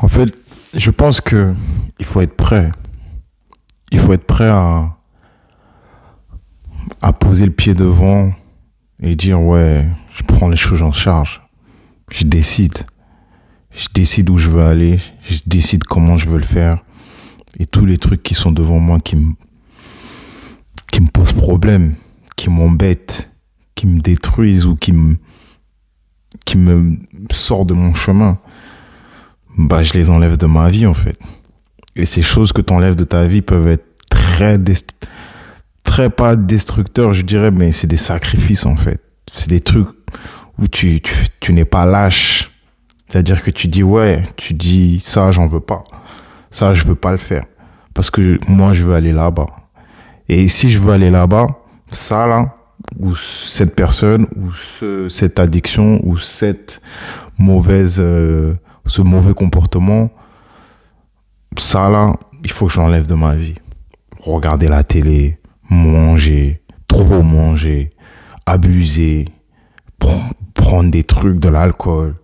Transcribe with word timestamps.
En 0.00 0.08
fait, 0.08 0.32
je 0.76 0.90
pense 0.90 1.20
que 1.20 1.54
il 1.98 2.06
faut 2.06 2.20
être 2.20 2.36
prêt. 2.36 2.70
Il 3.90 3.98
faut 3.98 4.12
être 4.12 4.26
prêt 4.26 4.48
à, 4.48 4.94
poser 7.18 7.46
le 7.46 7.52
pied 7.52 7.74
devant 7.74 8.32
et 9.00 9.16
dire 9.16 9.42
ouais, 9.42 9.88
je 10.12 10.22
prends 10.22 10.48
les 10.48 10.56
choses 10.56 10.82
en 10.82 10.92
charge. 10.92 11.42
Je 12.12 12.24
décide. 12.24 12.78
Je 13.70 13.88
décide 13.92 14.30
où 14.30 14.38
je 14.38 14.50
veux 14.50 14.62
aller. 14.62 14.98
Je 15.22 15.40
décide 15.46 15.84
comment 15.84 16.16
je 16.16 16.28
veux 16.28 16.38
le 16.38 16.44
faire. 16.44 16.78
Et 17.58 17.66
tous 17.66 17.84
les 17.84 17.98
trucs 17.98 18.22
qui 18.22 18.34
sont 18.34 18.52
devant 18.52 18.78
moi 18.78 19.00
qui 19.00 19.16
me, 19.16 19.32
qui 20.92 21.00
me 21.00 21.08
posent 21.08 21.32
problème, 21.32 21.96
qui 22.36 22.50
m'embêtent, 22.50 23.30
qui 23.74 23.86
me 23.86 23.98
détruisent 23.98 24.66
ou 24.66 24.76
qui 24.76 24.92
me, 24.92 25.16
qui 26.44 26.56
me 26.56 26.98
sortent 27.30 27.68
de 27.68 27.74
mon 27.74 27.94
chemin, 27.94 28.38
bah, 29.58 29.82
je 29.82 29.92
les 29.94 30.08
enlève 30.08 30.36
de 30.36 30.46
ma 30.46 30.68
vie, 30.68 30.86
en 30.86 30.94
fait. 30.94 31.18
Et 31.96 32.06
ces 32.06 32.22
choses 32.22 32.52
que 32.52 32.62
tu 32.62 32.72
enlèves 32.72 32.94
de 32.94 33.04
ta 33.04 33.26
vie 33.26 33.42
peuvent 33.42 33.68
être 33.68 33.84
très, 34.08 34.56
très 35.82 36.10
pas 36.10 36.36
destructeurs, 36.36 37.12
je 37.12 37.22
dirais, 37.22 37.50
mais 37.50 37.72
c'est 37.72 37.88
des 37.88 37.96
sacrifices, 37.96 38.64
en 38.64 38.76
fait. 38.76 39.00
C'est 39.32 39.50
des 39.50 39.60
trucs 39.60 39.88
où 40.58 40.68
tu, 40.68 41.00
tu, 41.00 41.14
tu 41.40 41.52
n'es 41.52 41.64
pas 41.64 41.84
lâche. 41.84 42.52
C'est-à-dire 43.08 43.42
que 43.42 43.50
tu 43.50 43.68
dis, 43.68 43.82
ouais, 43.82 44.22
tu 44.36 44.54
dis, 44.54 45.00
ça, 45.00 45.30
j'en 45.32 45.46
veux 45.46 45.60
pas. 45.60 45.82
Ça, 46.50 46.72
je 46.72 46.84
veux 46.84 46.94
pas 46.94 47.10
le 47.10 47.18
faire. 47.18 47.44
Parce 47.94 48.10
que 48.10 48.38
moi, 48.48 48.72
je 48.72 48.84
veux 48.84 48.94
aller 48.94 49.12
là-bas. 49.12 49.46
Et 50.28 50.46
si 50.48 50.70
je 50.70 50.78
veux 50.78 50.92
aller 50.92 51.10
là-bas, 51.10 51.46
ça, 51.88 52.26
là, 52.26 52.54
ou 52.98 53.16
cette 53.16 53.74
personne, 53.74 54.26
ou 54.36 54.52
ce, 54.52 55.08
cette 55.08 55.40
addiction, 55.40 56.00
ou 56.04 56.18
cette 56.18 56.80
mauvaise, 57.38 57.98
euh, 57.98 58.54
ce 58.88 59.02
mauvais 59.02 59.34
comportement, 59.34 60.10
ça, 61.56 61.88
là, 61.88 62.12
il 62.42 62.50
faut 62.50 62.66
que 62.66 62.72
j'enlève 62.72 63.06
de 63.06 63.14
ma 63.14 63.34
vie. 63.34 63.54
Regarder 64.20 64.68
la 64.68 64.82
télé, 64.82 65.38
manger, 65.70 66.62
trop 66.86 67.22
manger, 67.22 67.90
abuser, 68.46 69.26
prendre 70.54 70.90
des 70.90 71.04
trucs, 71.04 71.38
de 71.38 71.48
l'alcool, 71.48 72.16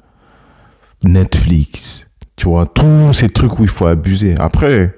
Netflix, 1.03 2.07
tu 2.37 2.47
vois, 2.49 2.67
tous 2.67 3.13
ces 3.13 3.29
trucs 3.29 3.59
où 3.59 3.63
il 3.63 3.69
faut 3.69 3.87
abuser. 3.87 4.35
Après, 4.39 4.97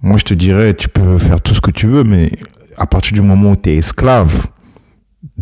moi 0.00 0.16
je 0.16 0.24
te 0.24 0.34
dirais, 0.34 0.74
tu 0.74 0.88
peux 0.88 1.18
faire 1.18 1.40
tout 1.40 1.54
ce 1.54 1.60
que 1.60 1.70
tu 1.70 1.86
veux, 1.86 2.04
mais 2.04 2.32
à 2.76 2.86
partir 2.86 3.12
du 3.12 3.20
moment 3.20 3.50
où 3.50 3.56
tu 3.56 3.70
es 3.70 3.76
esclave 3.76 4.46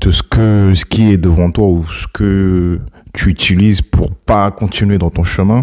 de 0.01 0.11
ce, 0.11 0.23
que, 0.23 0.73
ce 0.75 0.85
qui 0.85 1.13
est 1.13 1.19
devant 1.19 1.51
toi 1.51 1.67
ou 1.67 1.87
ce 1.87 2.07
que 2.07 2.81
tu 3.13 3.29
utilises 3.29 3.83
pour 3.83 4.15
pas 4.15 4.51
continuer 4.51 4.99
dans 4.99 5.11
ton 5.11 5.25
chemin, 5.25 5.63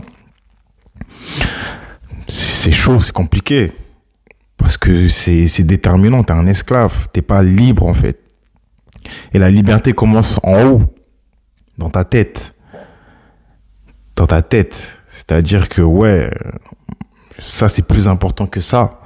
c'est 2.27 2.71
chaud, 2.71 2.99
c'est 2.99 3.13
compliqué. 3.13 3.71
Parce 4.57 4.77
que 4.77 5.07
c'est 5.07 5.63
déterminant, 5.63 6.23
tu 6.23 6.33
es 6.33 6.35
un 6.35 6.47
esclave, 6.47 7.07
t'es 7.13 7.21
pas 7.21 7.41
libre 7.43 7.85
en 7.85 7.93
fait. 7.93 8.19
Et 9.33 9.39
la 9.39 9.49
liberté 9.49 9.93
commence 9.93 10.39
en 10.43 10.65
haut, 10.65 10.81
dans 11.77 11.89
ta 11.89 12.03
tête. 12.03 12.53
Dans 14.15 14.25
ta 14.25 14.41
tête. 14.41 15.01
C'est-à-dire 15.07 15.69
que, 15.69 15.81
ouais, 15.81 16.29
ça 17.39 17.69
c'est 17.69 17.83
plus 17.83 18.07
important 18.07 18.45
que 18.45 18.61
ça. 18.61 18.99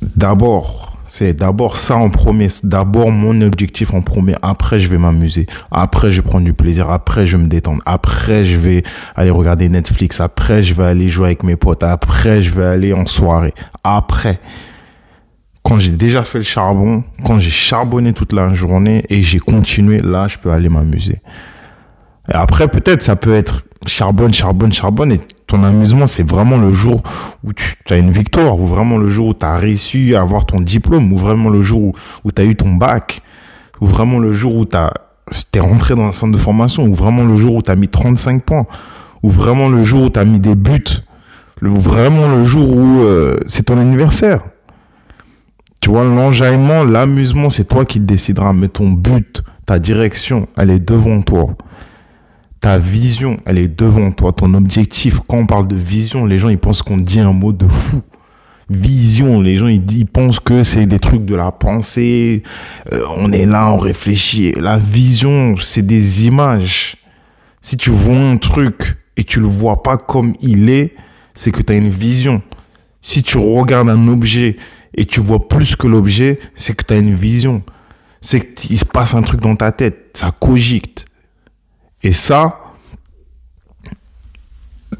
D'abord, 0.00 0.95
c'est 1.06 1.34
d'abord 1.34 1.76
ça 1.76 1.96
en 1.96 2.10
premier, 2.10 2.48
d'abord 2.64 3.10
mon 3.10 3.40
objectif 3.40 3.94
en 3.94 4.02
premier. 4.02 4.34
Après, 4.42 4.80
je 4.80 4.88
vais 4.88 4.98
m'amuser. 4.98 5.46
Après, 5.70 6.10
je 6.10 6.20
vais 6.20 6.28
prendre 6.28 6.44
du 6.44 6.52
plaisir. 6.52 6.90
Après, 6.90 7.26
je 7.26 7.36
vais 7.36 7.44
me 7.44 7.48
détendre. 7.48 7.80
Après, 7.86 8.44
je 8.44 8.58
vais 8.58 8.82
aller 9.14 9.30
regarder 9.30 9.68
Netflix. 9.68 10.20
Après, 10.20 10.62
je 10.62 10.74
vais 10.74 10.84
aller 10.84 11.08
jouer 11.08 11.26
avec 11.26 11.44
mes 11.44 11.56
potes. 11.56 11.84
Après, 11.84 12.42
je 12.42 12.52
vais 12.52 12.64
aller 12.64 12.92
en 12.92 13.06
soirée. 13.06 13.54
Après, 13.84 14.40
quand 15.62 15.78
j'ai 15.78 15.90
déjà 15.90 16.24
fait 16.24 16.38
le 16.38 16.44
charbon, 16.44 17.04
quand 17.24 17.38
j'ai 17.38 17.50
charbonné 17.50 18.12
toute 18.12 18.32
la 18.32 18.52
journée 18.52 19.04
et 19.08 19.22
j'ai 19.22 19.38
continué, 19.38 20.00
là, 20.00 20.26
je 20.28 20.38
peux 20.38 20.50
aller 20.50 20.68
m'amuser. 20.68 21.20
Après, 22.28 22.68
peut-être, 22.68 23.02
ça 23.02 23.16
peut 23.16 23.34
être 23.34 23.62
charbonne, 23.86 24.34
charbonne, 24.34 24.72
charbonne 24.72 25.12
et 25.12 25.20
ton 25.46 25.62
amusement, 25.62 26.06
c'est 26.06 26.28
vraiment 26.28 26.56
le 26.56 26.72
jour 26.72 27.02
où 27.44 27.52
tu 27.52 27.76
as 27.90 27.98
une 27.98 28.10
victoire, 28.10 28.58
ou 28.58 28.66
vraiment 28.66 28.98
le 28.98 29.08
jour 29.08 29.28
où 29.28 29.34
tu 29.34 29.46
as 29.46 29.56
réussi 29.56 30.14
à 30.14 30.22
avoir 30.22 30.44
ton 30.44 30.60
diplôme, 30.60 31.12
ou 31.12 31.16
vraiment 31.16 31.48
le 31.48 31.62
jour 31.62 31.92
où, 32.24 32.32
tu 32.32 32.42
as 32.42 32.44
eu 32.44 32.56
ton 32.56 32.74
bac, 32.74 33.22
ou 33.80 33.86
vraiment 33.86 34.18
le 34.18 34.32
jour 34.32 34.56
où 34.56 34.64
tu 34.64 34.76
es 34.76 35.60
rentré 35.60 35.94
dans 35.94 36.06
un 36.06 36.12
centre 36.12 36.32
de 36.32 36.42
formation, 36.42 36.84
ou 36.84 36.94
vraiment 36.94 37.24
le 37.24 37.36
jour 37.36 37.54
où 37.54 37.62
tu 37.62 37.70
as 37.70 37.76
mis 37.76 37.88
35 37.88 38.42
points, 38.42 38.66
ou 39.22 39.30
vraiment 39.30 39.68
le 39.68 39.82
jour 39.82 40.04
où 40.04 40.10
tu 40.10 40.18
as 40.18 40.24
mis 40.24 40.40
des 40.40 40.56
buts, 40.56 41.04
ou 41.62 41.78
vraiment 41.80 42.28
le 42.28 42.44
jour 42.44 42.68
où 42.68 43.02
euh, 43.02 43.36
c'est 43.46 43.66
ton 43.66 43.78
anniversaire. 43.78 44.40
Tu 45.80 45.90
vois, 45.90 46.04
l'enjaillement, 46.04 46.82
l'amusement, 46.82 47.48
c'est 47.48 47.64
toi 47.64 47.84
qui 47.84 48.00
décideras. 48.00 48.52
Mais 48.52 48.68
ton 48.68 48.90
but, 48.90 49.42
ta 49.66 49.78
direction, 49.78 50.48
elle 50.56 50.70
est 50.70 50.80
devant 50.80 51.22
toi. 51.22 51.46
Ta 52.60 52.78
vision, 52.78 53.36
elle 53.44 53.58
est 53.58 53.68
devant 53.68 54.10
toi. 54.12 54.32
Ton 54.32 54.54
objectif, 54.54 55.20
quand 55.26 55.38
on 55.38 55.46
parle 55.46 55.68
de 55.68 55.76
vision, 55.76 56.24
les 56.24 56.38
gens, 56.38 56.48
ils 56.48 56.58
pensent 56.58 56.82
qu'on 56.82 56.96
dit 56.96 57.20
un 57.20 57.32
mot 57.32 57.52
de 57.52 57.66
fou. 57.66 58.02
Vision, 58.68 59.40
les 59.40 59.56
gens, 59.56 59.68
ils, 59.68 60.06
pensent 60.06 60.40
que 60.40 60.64
c'est 60.64 60.86
des 60.86 60.98
trucs 60.98 61.24
de 61.24 61.36
la 61.36 61.52
pensée. 61.52 62.42
Euh, 62.92 63.00
on 63.16 63.30
est 63.32 63.46
là, 63.46 63.70
on 63.70 63.78
réfléchit. 63.78 64.52
La 64.58 64.78
vision, 64.78 65.56
c'est 65.56 65.86
des 65.86 66.26
images. 66.26 66.96
Si 67.60 67.76
tu 67.76 67.90
vois 67.90 68.16
un 68.16 68.38
truc 68.38 68.96
et 69.16 69.24
tu 69.24 69.40
le 69.40 69.46
vois 69.46 69.82
pas 69.82 69.96
comme 69.96 70.32
il 70.40 70.68
est, 70.68 70.94
c'est 71.34 71.52
que 71.52 71.62
tu 71.62 71.72
as 71.72 71.76
une 71.76 71.90
vision. 71.90 72.42
Si 73.02 73.22
tu 73.22 73.38
regardes 73.38 73.88
un 73.88 74.08
objet 74.08 74.56
et 74.94 75.04
tu 75.04 75.20
vois 75.20 75.46
plus 75.46 75.76
que 75.76 75.86
l'objet, 75.86 76.40
c'est 76.54 76.74
que 76.74 76.84
tu 76.84 76.94
as 76.94 76.96
une 76.96 77.14
vision. 77.14 77.62
C'est 78.20 78.54
qu'il 78.54 78.78
se 78.78 78.84
passe 78.84 79.14
un 79.14 79.22
truc 79.22 79.40
dans 79.40 79.54
ta 79.54 79.70
tête, 79.70 80.10
ça 80.14 80.32
cogite. 80.32 81.05
Et 82.02 82.12
ça, 82.12 82.60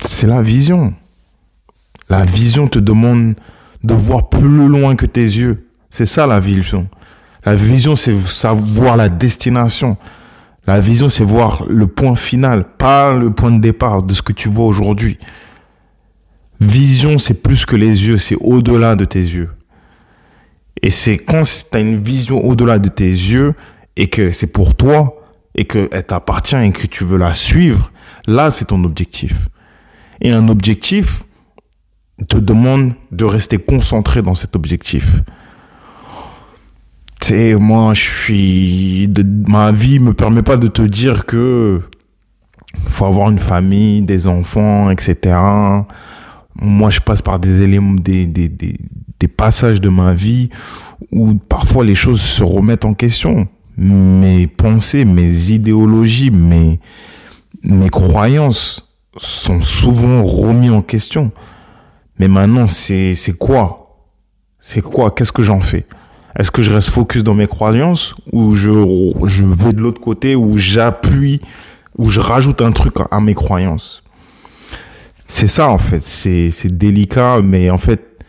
c'est 0.01 0.27
la 0.27 0.43
vision. 0.43 0.95
La 2.09 2.25
vision 2.25 2.69
te 2.69 2.79
demande 2.79 3.35
de 3.83 3.95
voir 3.95 4.29
plus 4.29 4.69
loin 4.69 4.97
que 4.97 5.07
tes 5.07 5.21
yeux. 5.21 5.69
C'est 5.91 6.07
ça 6.07 6.27
la 6.27 6.41
vision. 6.41 6.89
La 7.45 7.55
vision, 7.55 7.97
c'est 7.97 8.19
savoir 8.21 8.97
la 8.97 9.09
destination. 9.09 9.97
La 10.67 10.81
vision, 10.81 11.09
c'est 11.09 11.25
voir 11.25 11.65
le 11.69 11.87
point 11.87 12.17
final, 12.17 12.65
pas 12.77 13.17
le 13.17 13.31
point 13.31 13.53
de 13.53 13.61
départ 13.61 14.03
de 14.03 14.13
ce 14.13 14.23
que 14.23 14.33
tu 14.33 14.49
vois 14.49 14.67
aujourd'hui. 14.67 15.19
Vision, 16.61 17.19
c'est 17.19 17.43
plus 17.43 17.65
que 17.65 17.77
les 17.77 18.09
yeux, 18.09 18.17
c'est 18.17 18.37
au-delà 18.41 18.97
de 18.97 19.05
tes 19.05 19.21
yeux. 19.21 19.51
Et 20.83 20.91
c'est 20.91 21.19
quand 21.19 21.43
tu 21.43 21.77
as 21.77 21.81
une 21.81 22.01
vision 22.01 22.45
au-delà 22.45 22.79
de 22.79 22.89
tes 22.89 23.05
yeux 23.05 23.55
et 23.97 24.09
que 24.09 24.31
c'est 24.31 24.49
pour 24.49 24.75
toi 24.75 25.26
et 25.57 25.65
qu'elle 25.65 26.07
t'appartient 26.07 26.57
et 26.57 26.71
que 26.71 26.87
tu 26.87 27.05
veux 27.05 27.19
la 27.19 27.35
suivre, 27.35 27.91
là, 28.27 28.51
c'est 28.51 28.67
ton 28.67 28.85
objectif. 28.85 29.49
Et 30.21 30.31
un 30.31 30.49
objectif 30.49 31.25
te 32.29 32.37
demande 32.37 32.95
de 33.11 33.25
rester 33.25 33.59
concentré 33.59 34.23
dans 34.23 34.35
cet 34.35 34.55
objectif. 34.55 35.23
Tu 37.21 37.57
moi, 37.57 37.93
je 37.95 38.03
suis, 38.03 39.13
ma 39.49 39.73
vie 39.73 39.99
me 39.99 40.13
permet 40.13 40.43
pas 40.43 40.57
de 40.57 40.69
te 40.69 40.83
dire 40.83 41.25
que 41.27 41.83
faut 42.89 43.07
avoir 43.07 43.31
une 43.31 43.39
famille, 43.39 44.03
des 44.03 44.27
enfants, 44.27 44.91
etc. 44.91 45.37
Moi, 46.55 46.91
je 46.91 47.01
passe 47.01 47.23
par 47.23 47.39
des 47.39 47.63
éléments, 47.63 47.95
des, 47.95 48.27
des, 48.27 48.49
des 48.49 49.29
passages 49.29 49.81
de 49.81 49.89
ma 49.89 50.13
vie 50.13 50.51
où 51.11 51.35
parfois 51.35 51.85
les 51.85 51.95
choses 51.95 52.21
se 52.21 52.43
remettent 52.43 52.85
en 52.85 52.95
question. 52.95 53.49
Mes 53.77 54.47
pensées, 54.47 55.05
mes 55.05 55.51
idéologies, 55.51 56.31
mes, 56.31 56.81
mes 57.63 57.91
croyances 57.91 58.89
sont 59.17 59.63
souvent 59.63 60.25
remis 60.25 60.71
en 60.71 60.83
question. 60.83 61.33
Mais 62.19 62.29
maintenant, 62.29 62.67
c'est, 62.67 63.15
quoi? 63.39 64.07
C'est 64.59 64.81
quoi? 64.81 65.11
Qu'est-ce 65.11 65.33
que 65.33 65.43
j'en 65.43 65.61
fais? 65.61 65.87
Est-ce 66.39 66.51
que 66.51 66.63
je 66.63 66.73
reste 66.73 66.91
focus 66.91 67.23
dans 67.23 67.35
mes 67.35 67.47
croyances 67.47 68.15
ou 68.33 68.55
je, 68.55 68.71
je 69.25 69.45
vais 69.45 69.73
de 69.73 69.83
l'autre 69.83 70.01
côté 70.01 70.37
ou 70.37 70.57
j'appuie 70.59 71.41
ou 71.97 72.09
je 72.11 72.21
rajoute 72.21 72.61
un 72.61 72.73
truc 72.73 72.95
à 73.11 73.21
mes 73.21 73.35
croyances? 73.35 74.03
C'est 75.27 75.47
ça 75.47 75.69
en 75.69 75.79
fait. 75.79 76.03
C'est 76.03 76.77
délicat, 76.77 77.41
mais 77.43 77.71
en 77.71 77.79
fait, 77.79 78.23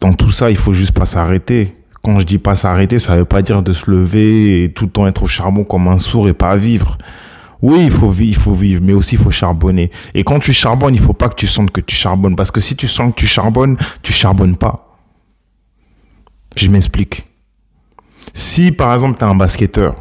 dans 0.00 0.12
tout 0.14 0.32
ça, 0.32 0.50
il 0.50 0.56
faut 0.56 0.72
juste 0.72 0.92
pas 0.92 1.04
s'arrêter. 1.04 1.76
Quand 2.02 2.18
je 2.18 2.24
dis 2.24 2.38
pas 2.38 2.54
s'arrêter, 2.56 2.98
ça 2.98 3.16
veut 3.16 3.24
pas 3.24 3.42
dire 3.42 3.62
de 3.62 3.72
se 3.72 3.90
lever 3.90 4.64
et 4.64 4.72
tout 4.72 4.86
le 4.86 4.90
temps 4.90 5.06
être 5.06 5.22
au 5.22 5.28
charbon 5.28 5.62
comme 5.62 5.86
un 5.86 5.98
sourd 5.98 6.28
et 6.28 6.32
pas 6.32 6.56
vivre. 6.56 6.98
Oui, 7.60 7.84
il 7.84 7.90
faut 7.92 8.10
vivre, 8.10 8.30
il 8.38 8.42
faut 8.42 8.54
vivre, 8.54 8.82
mais 8.84 8.92
aussi 8.92 9.14
il 9.14 9.22
faut 9.22 9.30
charbonner. 9.30 9.90
Et 10.14 10.24
quand 10.24 10.40
tu 10.40 10.52
charbonnes, 10.52 10.96
il 10.96 11.00
faut 11.00 11.12
pas 11.12 11.28
que 11.28 11.36
tu 11.36 11.46
sentes 11.46 11.70
que 11.70 11.80
tu 11.80 11.94
charbonnes, 11.94 12.34
parce 12.34 12.50
que 12.50 12.60
si 12.60 12.74
tu 12.74 12.88
sens 12.88 13.14
que 13.14 13.20
tu 13.20 13.28
charbonnes, 13.28 13.76
tu 14.02 14.12
charbonnes 14.12 14.56
pas. 14.56 14.98
Je 16.56 16.68
m'explique. 16.68 17.24
Si 18.34 18.72
par 18.72 18.92
exemple 18.92 19.18
tu 19.18 19.24
es 19.24 19.28
un 19.28 19.36
basketteur 19.36 19.94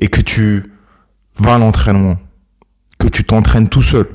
et 0.00 0.08
que 0.08 0.22
tu 0.22 0.72
vas 1.36 1.56
à 1.56 1.58
l'entraînement, 1.58 2.16
que 2.98 3.08
tu 3.08 3.24
t'entraînes 3.24 3.68
tout 3.68 3.82
seul, 3.82 4.06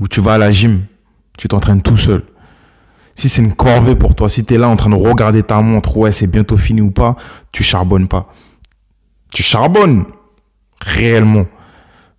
ou 0.00 0.08
tu 0.08 0.20
vas 0.20 0.34
à 0.34 0.38
la 0.38 0.50
gym, 0.50 0.82
tu 1.36 1.46
t'entraînes 1.46 1.82
tout 1.82 1.96
seul. 1.96 2.24
Si 3.18 3.28
c'est 3.28 3.42
une 3.42 3.52
corvée 3.52 3.96
pour 3.96 4.14
toi, 4.14 4.28
si 4.28 4.44
tu 4.44 4.56
là 4.56 4.68
en 4.68 4.76
train 4.76 4.90
de 4.90 4.94
regarder 4.94 5.42
ta 5.42 5.60
montre, 5.60 5.96
ouais, 5.96 6.12
c'est 6.12 6.28
bientôt 6.28 6.56
fini 6.56 6.80
ou 6.80 6.92
pas, 6.92 7.16
tu 7.50 7.64
charbonnes 7.64 8.06
pas. 8.06 8.32
Tu 9.34 9.42
charbonnes 9.42 10.04
réellement. 10.86 11.46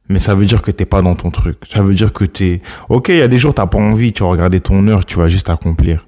Mais 0.09 0.19
ça 0.19 0.35
veut 0.35 0.45
dire 0.45 0.61
que 0.61 0.71
t'es 0.71 0.83
pas 0.83 1.01
dans 1.01 1.15
ton 1.15 1.31
truc. 1.31 1.59
Ça 1.69 1.81
veut 1.81 1.93
dire 1.93 2.11
que 2.11 2.25
t'es, 2.25 2.61
ok, 2.89 3.07
il 3.07 3.15
y 3.15 3.21
a 3.21 3.29
des 3.29 3.37
jours 3.37 3.53
t'as 3.53 3.65
pas 3.65 3.77
envie, 3.77 4.11
tu 4.11 4.23
vas 4.23 4.29
regarder 4.29 4.59
ton 4.59 4.85
heure, 4.89 5.05
tu 5.05 5.17
vas 5.19 5.29
juste 5.29 5.49
accomplir. 5.49 6.05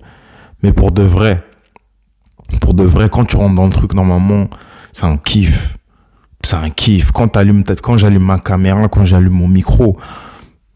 Mais 0.61 0.73
pour 0.73 0.91
de 0.91 1.03
vrai, 1.03 1.41
pour 2.59 2.73
de 2.73 2.83
vrai, 2.83 3.07
quand 3.09 3.23
tu 3.23 3.37
rentres 3.37 3.55
dans 3.55 3.67
le 3.67 3.71
truc, 3.71 3.93
normalement, 3.93 4.49
c'est 4.91 5.05
un 5.05 5.15
kiff. 5.15 5.77
C'est 6.43 6.57
un 6.57 6.69
kiff. 6.69 7.13
Quand 7.13 7.29
t'allumes, 7.29 7.63
peut-être 7.63 7.81
quand 7.81 7.95
j'allume 7.95 8.25
ma 8.25 8.39
caméra, 8.39 8.89
quand 8.89 9.05
j'allume 9.05 9.35
mon 9.35 9.47
micro, 9.47 9.95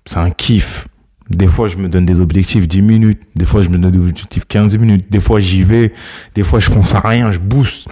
c'est 0.06 0.20
un 0.20 0.30
kiff. 0.30 0.88
Des 1.30 1.48
fois, 1.48 1.68
je 1.68 1.78
me 1.78 1.90
donne 1.90 2.06
des 2.06 2.22
objectifs 2.22 2.68
10 2.68 2.82
minutes. 2.82 3.22
Des 3.36 3.46
fois, 3.46 3.62
je 3.62 3.70
me 3.70 3.78
donne 3.78 3.92
des 3.92 4.00
objectifs 4.00 4.46
15 4.46 4.78
minutes. 4.78 5.12
Des 5.12 5.20
fois, 5.20 5.40
j'y 5.40 5.64
vais. 5.64 5.92
Des 6.36 6.44
fois, 6.44 6.60
je 6.60 6.70
pense 6.70 6.94
à 6.94 7.00
rien, 7.00 7.32
je 7.32 7.40
booste. 7.40 7.88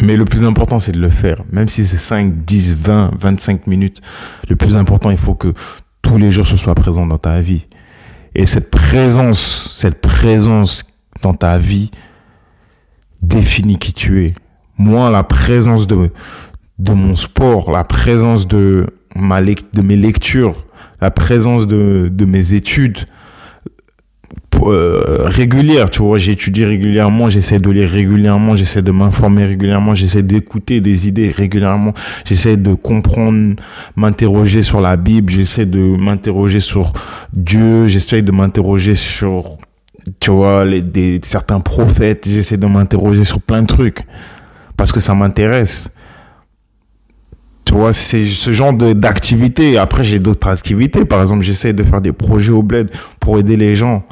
Mais 0.00 0.16
le 0.16 0.24
plus 0.24 0.44
important, 0.44 0.78
c'est 0.78 0.92
de 0.92 1.00
le 1.00 1.10
faire. 1.10 1.42
Même 1.50 1.68
si 1.68 1.84
c'est 1.84 1.96
5, 1.96 2.44
10, 2.44 2.76
20, 2.76 3.10
25 3.18 3.66
minutes. 3.66 4.00
Le 4.48 4.54
plus 4.54 4.76
important, 4.76 5.10
il 5.10 5.18
faut 5.18 5.34
que 5.34 5.52
tous 6.02 6.16
les 6.16 6.30
jours, 6.30 6.46
ce 6.46 6.56
soit 6.56 6.76
présent 6.76 7.06
dans 7.06 7.18
ta 7.18 7.40
vie. 7.40 7.66
Et 8.36 8.46
cette 8.46 8.70
présence, 8.70 9.72
cette 9.74 10.00
présence 10.00 10.84
dans 11.22 11.34
ta 11.34 11.58
vie 11.58 11.90
définit 13.20 13.78
qui 13.78 13.92
tu 13.92 14.24
es. 14.24 14.34
Moi, 14.76 15.10
la 15.10 15.24
présence 15.24 15.88
de, 15.88 16.12
de 16.78 16.92
mon 16.92 17.16
sport, 17.16 17.72
la 17.72 17.82
présence 17.82 18.46
de, 18.46 18.86
de 19.18 19.82
mes 19.82 19.96
lectures, 19.96 20.66
la 21.00 21.10
présence 21.10 21.66
de, 21.66 22.08
de 22.10 22.24
mes 22.24 22.54
études 22.54 23.06
euh, 24.64 25.24
régulières, 25.24 25.90
tu 25.90 26.02
vois, 26.02 26.18
j'étudie 26.18 26.64
régulièrement, 26.64 27.30
j'essaie 27.30 27.60
de 27.60 27.70
lire 27.70 27.88
régulièrement, 27.88 28.56
j'essaie 28.56 28.82
de 28.82 28.90
m'informer 28.90 29.44
régulièrement, 29.44 29.94
j'essaie 29.94 30.22
d'écouter 30.22 30.80
des 30.80 31.06
idées 31.06 31.30
régulièrement, 31.30 31.92
j'essaie 32.24 32.56
de 32.56 32.74
comprendre, 32.74 33.56
m'interroger 33.96 34.62
sur 34.62 34.80
la 34.80 34.96
Bible, 34.96 35.30
j'essaie 35.30 35.66
de 35.66 35.96
m'interroger 35.96 36.60
sur 36.60 36.92
Dieu, 37.32 37.86
j'essaie 37.86 38.22
de 38.22 38.32
m'interroger 38.32 38.94
sur, 38.94 39.58
tu 40.20 40.30
vois, 40.30 40.64
les, 40.64 40.82
des, 40.82 41.20
certains 41.22 41.60
prophètes, 41.60 42.26
j'essaie 42.28 42.56
de 42.56 42.66
m'interroger 42.66 43.24
sur 43.24 43.40
plein 43.40 43.62
de 43.62 43.68
trucs 43.68 44.00
parce 44.76 44.92
que 44.92 45.00
ça 45.00 45.14
m'intéresse. 45.14 45.90
Tu 47.68 47.74
vois, 47.74 47.92
c'est 47.92 48.24
ce 48.24 48.50
genre 48.54 48.72
d'activité. 48.72 49.76
Après, 49.76 50.02
j'ai 50.02 50.20
d'autres 50.20 50.48
activités. 50.48 51.04
Par 51.04 51.20
exemple, 51.20 51.42
j'essaie 51.42 51.74
de 51.74 51.82
faire 51.82 52.00
des 52.00 52.12
projets 52.12 52.50
au 52.50 52.62
bled 52.62 52.90
pour 53.20 53.38
aider 53.38 53.58
les 53.58 53.76
gens. 53.76 54.04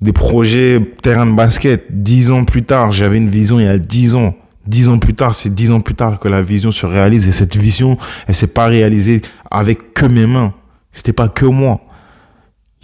Des 0.00 0.12
projets 0.12 0.80
terrain 1.00 1.24
de 1.24 1.32
basket. 1.32 2.02
Dix 2.02 2.32
ans 2.32 2.42
plus 2.42 2.64
tard, 2.64 2.90
j'avais 2.90 3.18
une 3.18 3.28
vision 3.28 3.60
il 3.60 3.66
y 3.66 3.68
a 3.68 3.78
dix 3.78 4.16
ans. 4.16 4.34
Dix 4.66 4.88
ans 4.88 4.98
plus 4.98 5.14
tard, 5.14 5.36
c'est 5.36 5.54
dix 5.54 5.70
ans 5.70 5.80
plus 5.80 5.94
tard 5.94 6.18
que 6.18 6.26
la 6.26 6.42
vision 6.42 6.72
se 6.72 6.84
réalise. 6.84 7.28
Et 7.28 7.32
cette 7.32 7.56
vision, 7.56 7.96
elle 8.26 8.34
s'est 8.34 8.48
pas 8.48 8.66
réalisée 8.66 9.20
avec 9.48 9.94
que 9.94 10.06
mes 10.06 10.26
mains. 10.26 10.52
C'était 10.90 11.12
pas 11.12 11.28
que 11.28 11.46
moi. 11.46 11.82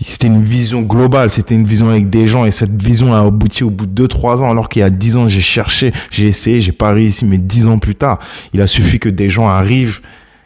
C'était 0.01 0.29
une 0.29 0.43
vision 0.43 0.83
globale, 0.83 1.29
c'était 1.29 1.57
une 1.57 1.65
vision 1.65 1.89
avec 1.89 2.09
des 2.09 2.29
gens 2.29 2.45
et 2.45 2.53
cette 2.53 2.81
vision 2.81 3.15
a 3.15 3.21
abouti 3.21 3.65
au 3.65 3.71
bout 3.71 3.87
de 3.87 4.07
2-3 4.07 4.45
ans 4.45 4.51
alors 4.51 4.69
qu'il 4.69 4.81
y 4.81 4.85
a 4.85 4.91
10 4.91 5.17
ans 5.17 5.29
j'ai 5.29 5.41
cherché, 5.41 5.93
j'ai 6.11 6.29
essayé, 6.29 6.61
j'ai 6.61 6.71
pas 6.73 6.93
réussi 6.93 7.25
mais 7.25 7.39
10 7.39 7.67
ans 7.67 7.79
plus 7.81 7.97
tard, 7.97 8.21
il 8.53 8.61
a 8.61 8.69
suffi 8.69 9.01
que 9.01 9.09
des 9.09 9.29
gens 9.29 9.49
arrivent, 9.49 10.01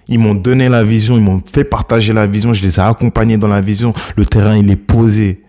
ils 0.08 0.18
m'ont 0.18 0.34
donné 0.34 0.70
la 0.70 0.82
vision, 0.82 1.16
ils 1.16 1.22
m'ont 1.22 1.42
fait 1.44 1.64
partager 1.64 2.14
la 2.14 2.26
vision, 2.26 2.54
je 2.54 2.62
les 2.62 2.78
ai 2.78 2.82
accompagnés 2.82 3.36
dans 3.36 3.48
la 3.48 3.60
vision, 3.60 3.92
le 4.16 4.24
terrain 4.24 4.56
il 4.56 4.70
est 4.70 4.76
posé. 4.76 5.42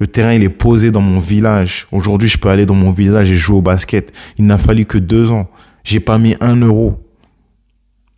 Le 0.00 0.08
terrain 0.08 0.32
il 0.32 0.42
est 0.42 0.48
posé 0.48 0.90
dans 0.90 1.00
mon 1.00 1.20
village. 1.20 1.86
Aujourd'hui 1.92 2.28
je 2.28 2.36
peux 2.36 2.48
aller 2.48 2.66
dans 2.66 2.74
mon 2.74 2.90
village 2.90 3.30
et 3.30 3.36
jouer 3.36 3.58
au 3.58 3.62
basket. 3.62 4.12
Il 4.38 4.44
n'a 4.44 4.58
fallu 4.58 4.86
que 4.86 4.98
deux 4.98 5.30
ans. 5.30 5.48
J'ai 5.84 6.00
pas 6.00 6.18
mis 6.18 6.34
un 6.40 6.56
euro. 6.56 7.00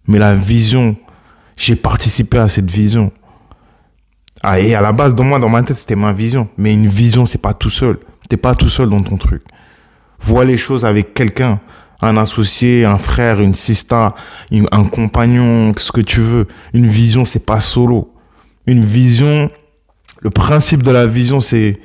Mais 0.09 0.19
la 0.19 0.35
vision, 0.35 0.97
j'ai 1.57 1.77
participé 1.77 2.39
à 2.39 2.49
cette 2.49 2.71
vision. 2.71 3.13
Ah, 4.49 4.61
et 4.61 4.77
à 4.77 4.81
la 4.81 4.93
base, 4.93 5.17
dans 5.17 5.25
moi, 5.25 5.41
dans 5.41 5.49
ma 5.49 5.61
tête, 5.65 5.77
c'était 5.77 5.97
ma 5.97 6.13
vision. 6.13 6.49
Mais 6.57 6.73
une 6.73 6.87
vision, 6.87 7.25
c'est 7.25 7.43
pas 7.43 7.53
tout 7.53 7.69
seul. 7.69 7.97
T'es 8.29 8.37
pas 8.37 8.55
tout 8.55 8.69
seul 8.69 8.89
dans 8.89 9.03
ton 9.03 9.17
truc. 9.17 9.43
Vois 10.21 10.45
les 10.45 10.57
choses 10.57 10.85
avec 10.85 11.15
quelqu'un. 11.15 11.59
Un 12.01 12.17
associé, 12.17 12.85
un 12.85 12.99
frère, 12.99 13.41
une 13.41 13.55
sista, 13.55 14.15
un 14.53 14.85
compagnon, 14.85 15.73
ce 15.77 15.91
que 15.91 16.01
tu 16.01 16.21
veux. 16.21 16.47
Une 16.75 16.87
vision, 16.87 17.25
c'est 17.25 17.45
pas 17.45 17.59
solo. 17.59 18.15
Une 18.69 18.85
vision, 18.85 19.51
le 20.21 20.31
principe 20.31 20.85
de 20.85 20.93
la 20.93 21.07
vision, 21.07 21.41
c'est, 21.41 21.81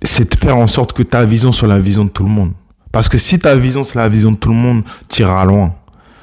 de 0.00 0.36
faire 0.40 0.56
en 0.56 0.66
sorte 0.66 0.94
que 0.94 1.02
ta 1.02 1.26
vision 1.26 1.52
soit 1.52 1.68
la 1.68 1.80
vision 1.80 2.06
de 2.06 2.10
tout 2.10 2.24
le 2.24 2.30
monde. 2.30 2.54
Parce 2.92 3.10
que 3.10 3.18
si 3.18 3.38
ta 3.38 3.56
vision, 3.56 3.84
c'est 3.84 3.96
la 3.96 4.08
vision 4.08 4.32
de 4.32 4.38
tout 4.38 4.48
le 4.48 4.54
monde, 4.54 4.84
tu 5.10 5.20
iras 5.20 5.44
loin. 5.44 5.74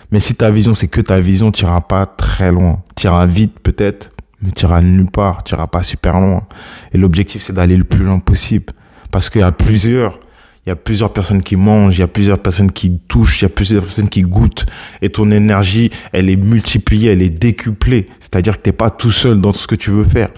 Mais 0.09 0.19
si 0.19 0.33
ta 0.33 0.49
vision, 0.49 0.73
c'est 0.73 0.87
que 0.87 1.01
ta 1.01 1.19
vision, 1.19 1.51
tu 1.51 1.65
iras 1.65 1.81
pas 1.81 2.07
très 2.07 2.51
loin. 2.51 2.81
Tu 2.95 3.05
iras 3.05 3.27
vite, 3.27 3.59
peut-être, 3.59 4.09
mais 4.45 4.51
tu 4.51 4.65
iras 4.65 4.81
nulle 4.81 5.09
part, 5.09 5.43
tu 5.43 5.55
iras 5.55 5.67
pas 5.67 5.83
super 5.83 6.19
loin. 6.19 6.47
Et 6.93 6.97
l'objectif, 6.97 7.41
c'est 7.41 7.53
d'aller 7.53 7.75
le 7.75 7.83
plus 7.83 8.03
loin 8.03 8.19
possible. 8.19 8.73
Parce 9.11 9.29
qu'il 9.29 9.41
y 9.41 9.43
a 9.43 9.51
plusieurs, 9.51 10.19
il 10.65 10.69
y 10.69 10.71
a 10.71 10.75
plusieurs 10.75 11.13
personnes 11.13 11.41
qui 11.41 11.55
mangent, 11.55 11.97
il 11.97 12.01
y 12.01 12.03
a 12.03 12.07
plusieurs 12.07 12.39
personnes 12.39 12.71
qui 12.71 12.99
touchent, 13.07 13.41
il 13.41 13.45
y 13.45 13.47
a 13.47 13.49
plusieurs 13.49 13.83
personnes 13.83 14.09
qui 14.09 14.21
goûtent. 14.21 14.65
Et 15.01 15.09
ton 15.09 15.31
énergie, 15.31 15.91
elle 16.11 16.29
est 16.29 16.35
multipliée, 16.35 17.11
elle 17.11 17.21
est 17.21 17.29
décuplée. 17.29 18.07
C'est-à-dire 18.19 18.57
que 18.57 18.61
t'es 18.61 18.71
pas 18.71 18.89
tout 18.89 19.11
seul 19.11 19.41
dans 19.41 19.51
ce 19.51 19.67
que 19.67 19.75
tu 19.75 19.91
veux 19.91 20.03
faire. 20.03 20.29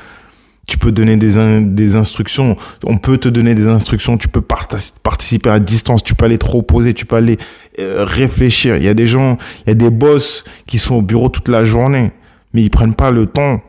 Tu 0.67 0.77
peux 0.77 0.91
donner 0.91 1.15
des, 1.15 1.61
des 1.61 1.95
instructions. 1.95 2.57
On 2.83 2.97
peut 2.97 3.17
te 3.17 3.29
donner 3.29 3.55
des 3.55 3.67
instructions. 3.67 4.17
Tu 4.17 4.27
peux 4.27 4.41
participer 4.41 5.49
à 5.49 5.59
distance. 5.59 6.03
Tu 6.03 6.13
peux 6.13 6.25
aller 6.25 6.37
te 6.37 6.45
reposer. 6.45 6.93
Tu 6.93 7.05
peux 7.05 7.15
aller 7.15 7.37
euh, 7.79 8.03
réfléchir. 8.03 8.75
Il 8.75 8.83
y 8.83 8.89
a 8.89 8.93
des 8.93 9.07
gens, 9.07 9.37
il 9.65 9.69
y 9.69 9.71
a 9.71 9.75
des 9.75 9.89
boss 9.89 10.43
qui 10.65 10.77
sont 10.77 10.95
au 10.95 11.01
bureau 11.01 11.29
toute 11.29 11.47
la 11.47 11.63
journée, 11.63 12.11
mais 12.53 12.63
ils 12.63 12.69
prennent 12.69 12.95
pas 12.95 13.11
le 13.11 13.27
temps 13.27 13.61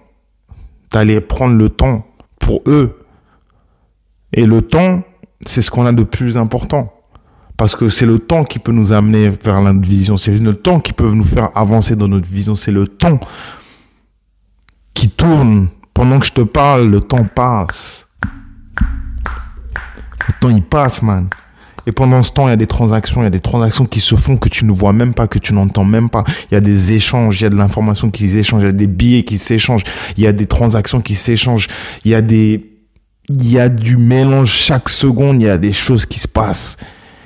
d'aller 0.99 1.21
prendre 1.21 1.57
le 1.57 1.69
temps 1.69 2.05
pour 2.41 2.61
eux. 2.67 3.07
Et 4.33 4.45
le 4.47 4.63
temps, 4.63 5.05
c'est 5.47 5.63
ce 5.63 5.71
qu'on 5.71 5.87
a 5.87 5.93
de 5.93 6.03
plus 6.03 6.37
important. 6.37 6.93
Parce 7.57 7.77
que 7.77 7.89
c'est 7.89 8.05
le 8.05 8.19
temps 8.19 8.43
qui 8.43 8.59
peut 8.59 8.73
nous 8.73 8.91
amener 8.91 9.31
vers 9.31 9.61
la 9.61 9.73
vision. 9.73 10.17
C'est 10.17 10.37
le 10.37 10.55
temps 10.55 10.81
qui 10.81 10.93
peut 10.93 11.09
nous 11.09 11.23
faire 11.23 11.51
avancer 11.57 11.95
dans 11.95 12.09
notre 12.09 12.29
vision. 12.29 12.57
C'est 12.57 12.73
le 12.73 12.89
temps 12.89 13.21
qui 14.93 15.09
tourne. 15.09 15.69
Pendant 15.95 16.19
que 16.19 16.27
je 16.27 16.33
te 16.33 16.41
parle, 16.41 16.89
le 16.89 17.01
temps 17.01 17.25
passe. 17.25 18.09
Le 20.27 20.35
temps, 20.41 20.51
il 20.51 20.65
passe, 20.65 21.01
man. 21.03 21.29
Et 21.89 21.93
pendant 21.93 22.23
ce 22.23 22.33
temps, 22.33 22.47
il 22.49 22.51
y 22.51 22.53
a 22.53 22.57
des 22.57 22.67
transactions, 22.67 23.23
il 23.23 23.25
y 23.25 23.29
a 23.29 23.31
des 23.31 23.41
transactions 23.41 23.87
qui 23.87 24.01
se 24.01 24.15
font 24.15 24.37
que 24.37 24.51
tu 24.51 24.67
ne 24.67 24.73
vois 24.73 24.93
même 24.93 25.15
pas, 25.15 25.27
que 25.27 25.39
tu 25.39 25.55
n'entends 25.55 25.85
même 25.85 26.11
pas. 26.11 26.23
Il 26.51 26.55
y 26.55 26.57
a 26.59 26.61
des 26.61 26.93
échanges, 26.93 27.41
il 27.41 27.45
y 27.45 27.47
a 27.47 27.49
de 27.49 27.57
l'information 27.57 28.11
qui 28.11 28.29
s'échange, 28.29 28.61
il 28.61 28.67
y 28.67 28.69
a 28.69 28.73
des 28.73 28.87
billets 28.87 29.23
qui 29.23 29.39
s'échangent, 29.39 29.85
il 30.19 30.23
y 30.23 30.27
a 30.27 30.33
des 30.33 30.45
transactions 30.45 31.01
qui 31.01 31.15
s'échangent, 31.15 31.67
il 32.05 32.11
y 32.11 32.15
a 32.15 32.21
des, 32.21 32.75
il 33.31 33.51
y 33.51 33.59
a 33.59 33.71
du 33.71 33.97
mélange 33.97 34.51
chaque 34.51 34.91
seconde, 34.91 35.41
il 35.41 35.47
y 35.47 35.49
a 35.49 35.57
des 35.57 35.73
choses 35.73 36.05
qui 36.05 36.21
se 36.21 36.29
passent. 36.29 36.77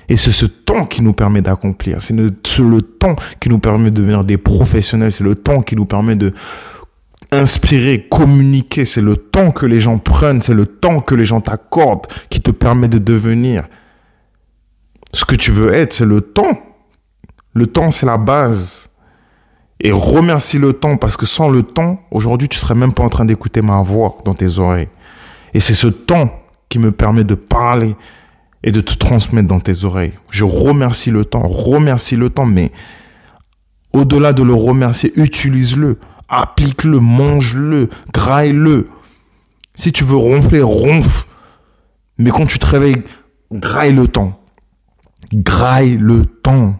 Et 0.08 0.16
c'est 0.16 0.30
ce 0.30 0.46
temps 0.46 0.86
qui 0.86 1.02
nous 1.02 1.12
permet 1.12 1.42
d'accomplir. 1.42 2.00
C'est 2.00 2.14
le, 2.14 2.30
le 2.60 2.82
temps 2.82 3.16
qui 3.40 3.48
nous 3.48 3.58
permet 3.58 3.90
de 3.90 3.96
devenir 3.96 4.22
des 4.22 4.38
professionnels. 4.38 5.10
C'est 5.10 5.24
le 5.24 5.34
temps 5.34 5.60
qui 5.62 5.74
nous 5.74 5.86
permet 5.86 6.14
de 6.14 6.32
inspirer, 7.32 8.06
communiquer. 8.08 8.84
C'est 8.84 9.02
le 9.02 9.16
temps 9.16 9.50
que 9.50 9.66
les 9.66 9.80
gens 9.80 9.98
prennent. 9.98 10.40
C'est 10.40 10.54
le 10.54 10.66
temps 10.66 11.00
que 11.00 11.16
les 11.16 11.24
gens 11.24 11.40
t'accordent 11.40 12.06
qui 12.30 12.40
te 12.40 12.52
permet 12.52 12.86
de 12.86 12.98
devenir 12.98 13.64
ce 15.12 15.24
que 15.24 15.36
tu 15.36 15.50
veux 15.50 15.72
être, 15.74 15.92
c'est 15.92 16.06
le 16.06 16.20
temps. 16.20 16.58
Le 17.54 17.66
temps, 17.66 17.90
c'est 17.90 18.06
la 18.06 18.16
base. 18.16 18.90
Et 19.80 19.92
remercie 19.92 20.58
le 20.58 20.72
temps 20.72 20.96
parce 20.96 21.16
que 21.16 21.26
sans 21.26 21.50
le 21.50 21.62
temps, 21.62 22.00
aujourd'hui, 22.10 22.48
tu 22.48 22.58
serais 22.58 22.74
même 22.74 22.94
pas 22.94 23.02
en 23.02 23.08
train 23.08 23.24
d'écouter 23.24 23.62
ma 23.62 23.82
voix 23.82 24.16
dans 24.24 24.34
tes 24.34 24.58
oreilles. 24.58 24.88
Et 25.54 25.60
c'est 25.60 25.74
ce 25.74 25.88
temps 25.88 26.32
qui 26.68 26.78
me 26.78 26.92
permet 26.92 27.24
de 27.24 27.34
parler 27.34 27.96
et 28.62 28.72
de 28.72 28.80
te 28.80 28.94
transmettre 28.94 29.48
dans 29.48 29.60
tes 29.60 29.84
oreilles. 29.84 30.14
Je 30.30 30.44
remercie 30.44 31.10
le 31.10 31.24
temps, 31.24 31.46
remercie 31.46 32.16
le 32.16 32.30
temps, 32.30 32.46
mais 32.46 32.70
au-delà 33.92 34.32
de 34.32 34.42
le 34.42 34.54
remercier, 34.54 35.12
utilise-le, 35.16 35.98
applique-le, 36.28 37.00
mange-le, 37.00 37.90
graille-le. 38.12 38.88
Si 39.74 39.92
tu 39.92 40.04
veux 40.04 40.16
ronfler, 40.16 40.62
ronfle. 40.62 41.26
Mais 42.18 42.30
quand 42.30 42.46
tu 42.46 42.58
te 42.58 42.66
réveilles, 42.66 43.02
graille 43.50 43.92
le 43.92 44.06
temps 44.06 44.41
graille 45.32 45.96
le 46.00 46.24
temps. 46.26 46.76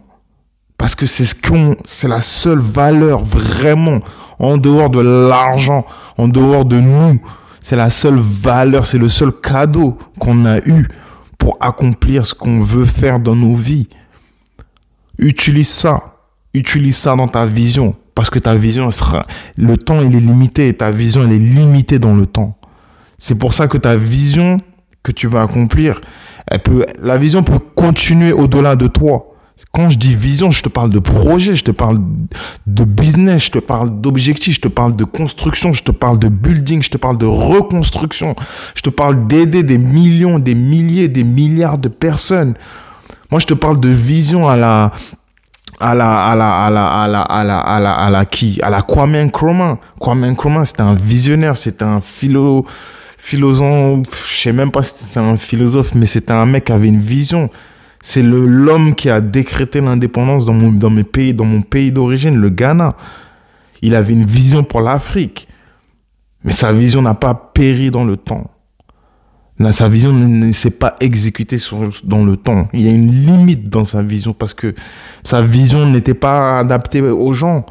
Parce 0.77 0.95
que 0.95 1.05
c'est 1.05 1.25
ce 1.25 1.35
qu'on, 1.35 1.75
c'est 1.85 2.07
la 2.07 2.21
seule 2.21 2.59
valeur 2.59 3.23
vraiment 3.23 3.99
en 4.39 4.57
dehors 4.57 4.89
de 4.89 4.99
l'argent, 4.99 5.85
en 6.17 6.27
dehors 6.27 6.65
de 6.65 6.79
nous. 6.79 7.19
C'est 7.61 7.77
la 7.77 7.89
seule 7.89 8.19
valeur, 8.19 8.85
c'est 8.85 8.97
le 8.97 9.07
seul 9.07 9.31
cadeau 9.31 9.97
qu'on 10.19 10.45
a 10.45 10.59
eu 10.59 10.87
pour 11.37 11.57
accomplir 11.61 12.25
ce 12.25 12.33
qu'on 12.33 12.59
veut 12.59 12.85
faire 12.85 13.19
dans 13.19 13.35
nos 13.35 13.55
vies. 13.55 13.87
Utilise 15.17 15.69
ça. 15.69 16.15
Utilise 16.53 16.97
ça 16.97 17.15
dans 17.15 17.27
ta 17.27 17.45
vision. 17.45 17.95
Parce 18.15 18.29
que 18.29 18.39
ta 18.39 18.53
vision 18.53 18.91
sera, 18.91 19.25
le 19.57 19.75
temps, 19.77 19.99
il 20.01 20.15
est 20.15 20.19
limité 20.19 20.67
et 20.67 20.73
ta 20.73 20.91
vision, 20.91 21.23
elle 21.23 21.31
est 21.31 21.39
limitée 21.39 21.97
dans 21.97 22.13
le 22.13 22.25
temps. 22.25 22.57
C'est 23.17 23.35
pour 23.35 23.53
ça 23.53 23.67
que 23.67 23.77
ta 23.77 23.95
vision 23.95 24.59
que 25.01 25.11
tu 25.11 25.27
vas 25.27 25.41
accomplir, 25.41 25.99
elle 26.47 26.59
peut, 26.59 26.85
la 27.01 27.17
vision 27.17 27.43
peut 27.43 27.59
continuer 27.75 28.31
au-delà 28.31 28.75
de 28.75 28.87
toi. 28.87 29.29
Quand 29.71 29.89
je 29.89 29.97
dis 29.99 30.15
vision, 30.15 30.49
je 30.49 30.63
te 30.63 30.69
parle 30.69 30.89
de 30.89 30.97
projet, 30.97 31.55
je 31.55 31.63
te 31.63 31.69
parle 31.71 31.97
de 32.65 32.83
business, 32.83 33.45
je 33.45 33.51
te 33.51 33.59
parle 33.59 34.01
d'objectifs, 34.01 34.55
je 34.55 34.61
te 34.61 34.67
parle 34.67 34.95
de 34.95 35.03
construction, 35.03 35.73
je 35.73 35.83
te 35.83 35.91
parle 35.91 36.17
de 36.17 36.27
building, 36.27 36.81
je 36.81 36.89
te 36.89 36.97
parle 36.97 37.19
de 37.19 37.27
reconstruction, 37.27 38.35
je 38.73 38.81
te 38.81 38.89
parle 38.89 39.27
d'aider 39.27 39.61
des 39.61 39.77
millions, 39.77 40.39
des 40.39 40.55
milliers, 40.55 41.07
des 41.07 41.23
milliards 41.23 41.77
de 41.77 41.87
personnes. 41.87 42.55
Moi, 43.29 43.39
je 43.39 43.45
te 43.45 43.53
parle 43.53 43.79
de 43.79 43.89
vision 43.89 44.49
à 44.49 44.55
la, 44.57 44.91
à 45.79 45.93
la, 45.93 46.25
à 46.31 46.35
la, 46.35 46.65
à 46.65 46.69
la, 46.71 46.87
à 46.87 47.07
la, 47.07 47.21
à 47.21 47.43
la, 47.43 47.59
à 47.59 47.79
la, 47.79 47.93
à 47.93 48.09
la 48.09 48.25
qui? 48.25 48.59
À 48.63 48.71
la 48.71 48.81
Kwame 48.81 49.23
Nkrumah. 49.25 49.77
Kwame 49.99 50.31
Nkrumah, 50.31 50.65
c'était 50.65 50.81
un 50.81 50.95
visionnaire, 50.95 51.55
c'était 51.55 51.85
un 51.85 52.01
philo, 52.01 52.65
philosophe, 53.23 54.27
je 54.29 54.41
sais 54.41 54.51
même 54.51 54.69
pas 54.69 54.83
si 54.83 54.93
c'était 54.97 55.19
un 55.21 55.37
philosophe, 55.37 55.95
mais 55.95 56.05
c'était 56.05 56.33
un 56.33 56.45
mec 56.45 56.65
qui 56.65 56.73
avait 56.73 56.89
une 56.89 56.99
vision. 56.99 57.49
C'est 58.01 58.21
l'homme 58.21 58.95
qui 58.95 59.09
a 59.09 59.21
décrété 59.21 59.79
l'indépendance 59.79 60.45
dans 60.45 60.51
mon, 60.51 60.73
dans 60.73 60.89
mes 60.89 61.05
pays, 61.05 61.33
dans 61.33 61.45
mon 61.45 61.61
pays 61.61 61.93
d'origine, 61.93 62.35
le 62.35 62.49
Ghana. 62.49 62.97
Il 63.81 63.95
avait 63.95 64.11
une 64.11 64.25
vision 64.25 64.65
pour 64.65 64.81
l'Afrique. 64.81 65.47
Mais 66.43 66.51
sa 66.51 66.73
vision 66.73 67.01
n'a 67.01 67.13
pas 67.13 67.33
péri 67.33 67.91
dans 67.91 68.03
le 68.03 68.17
temps. 68.17 68.51
Sa 69.71 69.87
vision 69.87 70.11
ne 70.11 70.51
s'est 70.51 70.71
pas 70.71 70.97
exécutée 70.99 71.57
dans 72.03 72.25
le 72.25 72.35
temps. 72.35 72.67
Il 72.73 72.81
y 72.81 72.89
a 72.89 72.91
une 72.91 73.09
limite 73.09 73.69
dans 73.69 73.85
sa 73.85 74.01
vision 74.01 74.33
parce 74.33 74.53
que 74.53 74.75
sa 75.23 75.41
vision 75.41 75.89
n'était 75.89 76.13
pas 76.13 76.59
adaptée 76.59 76.99
aux 76.99 77.31
gens. 77.31 77.65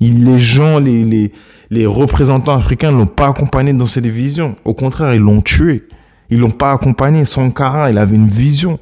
Les 0.00 0.38
gens, 0.38 0.80
les, 0.80 1.04
les, 1.04 1.32
les 1.70 1.86
représentants 1.86 2.56
africains 2.56 2.92
ne 2.92 2.98
l'ont 2.98 3.06
pas 3.06 3.28
accompagné 3.28 3.72
dans 3.72 3.86
cette 3.86 4.06
vision. 4.06 4.56
Au 4.64 4.74
contraire, 4.74 5.14
ils 5.14 5.20
l'ont 5.20 5.40
tué. 5.40 5.82
Ils 6.30 6.38
l'ont 6.38 6.50
pas 6.50 6.72
accompagné. 6.72 7.24
Sankara, 7.24 7.90
il 7.90 7.98
avait 7.98 8.16
une 8.16 8.28
vision. 8.28 8.78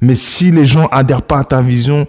Mais 0.00 0.14
si 0.14 0.50
les 0.50 0.66
gens 0.66 0.86
adhèrent 0.86 1.22
pas 1.22 1.40
à 1.40 1.44
ta 1.44 1.62
vision, 1.62 2.06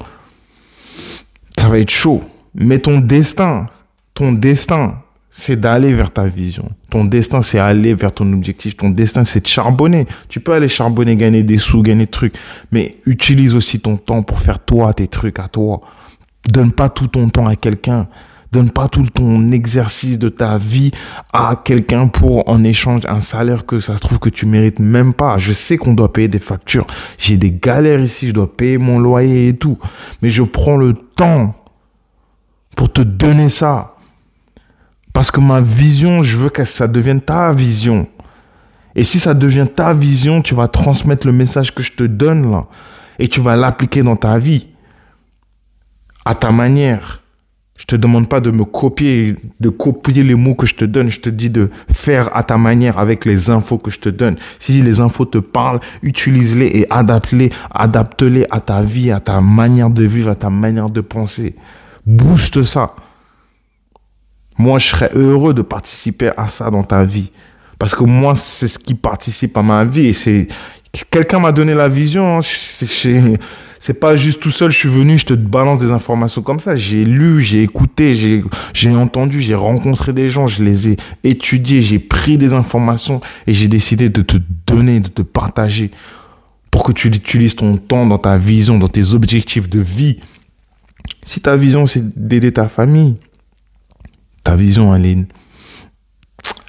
ça 1.57 1.69
va 1.69 1.79
être 1.79 1.89
chaud. 1.89 2.23
Mais 2.53 2.79
ton 2.79 2.99
destin, 2.99 3.67
ton 4.13 4.33
destin, 4.33 4.99
c'est 5.29 5.59
d'aller 5.59 5.93
vers 5.93 6.11
ta 6.11 6.25
vision. 6.25 6.69
Ton 6.89 7.05
destin, 7.05 7.41
c'est 7.41 7.59
aller 7.59 7.93
vers 7.93 8.11
ton 8.11 8.31
objectif. 8.33 8.75
Ton 8.75 8.89
destin, 8.89 9.25
c'est 9.25 9.41
de 9.41 9.47
charbonner. 9.47 10.05
Tu 10.29 10.39
peux 10.39 10.53
aller 10.53 10.67
charbonner, 10.67 11.15
gagner 11.15 11.43
des 11.43 11.57
sous, 11.57 11.81
gagner 11.81 12.05
des 12.05 12.11
trucs. 12.11 12.35
Mais 12.71 12.97
utilise 13.05 13.55
aussi 13.55 13.79
ton 13.79 13.97
temps 13.97 14.23
pour 14.23 14.39
faire 14.39 14.59
toi 14.59 14.93
tes 14.93 15.07
trucs 15.07 15.39
à 15.39 15.47
toi. 15.47 15.81
Donne 16.51 16.71
pas 16.71 16.89
tout 16.89 17.07
ton 17.07 17.29
temps 17.29 17.47
à 17.47 17.55
quelqu'un. 17.55 18.07
Donne 18.51 18.71
pas 18.71 18.87
tout 18.87 19.03
ton 19.03 19.51
exercice 19.51 20.19
de 20.19 20.29
ta 20.29 20.57
vie 20.57 20.91
à 21.33 21.61
quelqu'un 21.61 22.07
pour 22.07 22.47
en 22.49 22.63
échange 22.63 23.01
un 23.07 23.19
salaire 23.19 23.65
que 23.65 23.79
ça 23.79 23.95
se 23.95 24.01
trouve 24.01 24.19
que 24.19 24.29
tu 24.29 24.45
mérites 24.45 24.79
même 24.79 25.13
pas. 25.13 25.37
Je 25.37 25.53
sais 25.53 25.77
qu'on 25.77 25.93
doit 25.93 26.13
payer 26.13 26.27
des 26.27 26.39
factures. 26.39 26.87
J'ai 27.17 27.37
des 27.37 27.51
galères 27.51 27.99
ici, 27.99 28.29
je 28.29 28.33
dois 28.33 28.55
payer 28.55 28.77
mon 28.77 28.99
loyer 28.99 29.49
et 29.49 29.57
tout. 29.57 29.77
Mais 30.21 30.29
je 30.29 30.43
prends 30.43 30.77
le 30.77 30.93
temps 30.93 31.55
pour 32.75 32.91
te 32.91 33.01
donner 33.01 33.49
ça. 33.49 33.95
Parce 35.11 35.31
que 35.31 35.39
ma 35.39 35.59
vision, 35.59 36.21
je 36.21 36.37
veux 36.37 36.49
que 36.49 36.63
ça 36.63 36.87
devienne 36.87 37.21
ta 37.21 37.51
vision. 37.51 38.07
Et 38.95 39.03
si 39.03 39.19
ça 39.19 39.33
devient 39.33 39.67
ta 39.73 39.93
vision, 39.93 40.41
tu 40.41 40.55
vas 40.55 40.67
transmettre 40.67 41.27
le 41.27 41.33
message 41.33 41.73
que 41.73 41.83
je 41.83 41.93
te 41.93 42.03
donne 42.03 42.49
là. 42.49 42.67
Et 43.19 43.27
tu 43.27 43.41
vas 43.41 43.55
l'appliquer 43.55 44.03
dans 44.03 44.15
ta 44.15 44.39
vie. 44.39 44.67
À 46.23 46.33
ta 46.35 46.51
manière. 46.51 47.21
Je 47.77 47.85
te 47.85 47.95
demande 47.95 48.27
pas 48.27 48.41
de 48.41 48.49
me 48.49 48.65
copier, 48.65 49.35
de 49.59 49.69
copier 49.69 50.23
les 50.23 50.33
mots 50.33 50.55
que 50.55 50.65
je 50.65 50.73
te 50.73 50.83
donne. 50.83 51.09
Je 51.09 51.19
te 51.19 51.29
dis 51.29 51.51
de 51.51 51.69
faire 51.91 52.35
à 52.35 52.41
ta 52.41 52.57
manière 52.57 52.97
avec 52.97 53.23
les 53.23 53.51
infos 53.51 53.77
que 53.77 53.91
je 53.91 53.99
te 53.99 54.09
donne. 54.09 54.35
Si 54.57 54.81
les 54.81 54.99
infos 54.99 55.25
te 55.25 55.37
parlent, 55.37 55.79
utilise-les 56.01 56.65
et 56.65 56.87
adapte-les, 56.91 57.51
adapte-les 57.69 58.47
à 58.49 58.59
ta 58.61 58.81
vie, 58.81 59.11
à 59.11 59.19
ta 59.19 59.41
manière 59.41 59.91
de 59.91 60.03
vivre, 60.03 60.31
à 60.31 60.35
ta 60.35 60.49
manière 60.49 60.89
de 60.89 61.01
penser. 61.01 61.55
Booste 62.05 62.63
ça. 62.63 62.95
Moi, 64.57 64.79
je 64.79 64.87
serais 64.87 65.11
heureux 65.13 65.53
de 65.53 65.61
participer 65.61 66.31
à 66.35 66.47
ça 66.47 66.71
dans 66.71 66.83
ta 66.83 67.05
vie. 67.05 67.31
Parce 67.77 67.93
que 67.93 68.03
moi, 68.03 68.33
c'est 68.35 68.67
ce 68.67 68.79
qui 68.79 68.95
participe 68.95 69.55
à 69.55 69.61
ma 69.61 69.85
vie. 69.85 70.07
Et 70.07 70.13
c'est, 70.13 70.47
quelqu'un 71.11 71.37
m'a 71.39 71.51
donné 71.51 71.75
la 71.75 71.89
vision. 71.89 72.39
Hein. 72.39 73.35
C'est, 73.79 73.99
pas 73.99 74.17
juste 74.17 74.41
tout 74.41 74.51
seul, 74.51 74.71
je 74.71 74.77
suis 74.77 74.89
venu, 74.89 75.17
je 75.17 75.25
te 75.25 75.33
balance 75.33 75.79
des 75.79 75.91
informations 75.91 76.41
comme 76.41 76.59
ça. 76.59 76.75
J'ai 76.75 77.05
lu, 77.05 77.41
j'ai 77.41 77.63
écouté, 77.63 78.15
j'ai, 78.15 78.43
j'ai 78.73 78.95
entendu, 78.95 79.41
j'ai 79.41 79.55
rencontré 79.55 80.13
des 80.13 80.29
gens, 80.29 80.47
je 80.47 80.63
les 80.63 80.89
ai 80.89 80.97
étudiés, 81.23 81.81
j'ai 81.81 81.99
pris 81.99 82.37
des 82.37 82.53
informations 82.53 83.21
et 83.45 83.53
j'ai 83.53 83.67
décidé 83.67 84.09
de 84.09 84.21
te 84.21 84.37
donner, 84.65 84.99
de 84.99 85.09
te 85.09 85.21
partager 85.21 85.91
pour 86.71 86.83
que 86.83 86.91
tu 86.91 87.07
utilises 87.07 87.55
ton 87.55 87.77
temps 87.77 88.05
dans 88.05 88.19
ta 88.19 88.37
vision, 88.37 88.77
dans 88.77 88.87
tes 88.87 89.13
objectifs 89.13 89.69
de 89.69 89.79
vie. 89.79 90.19
Si 91.25 91.41
ta 91.41 91.55
vision, 91.55 91.85
c'est 91.85 92.03
d'aider 92.17 92.53
ta 92.53 92.67
famille, 92.67 93.15
ta 94.43 94.55
vision, 94.55 94.93
elle 94.93 95.05
est, 95.05 95.17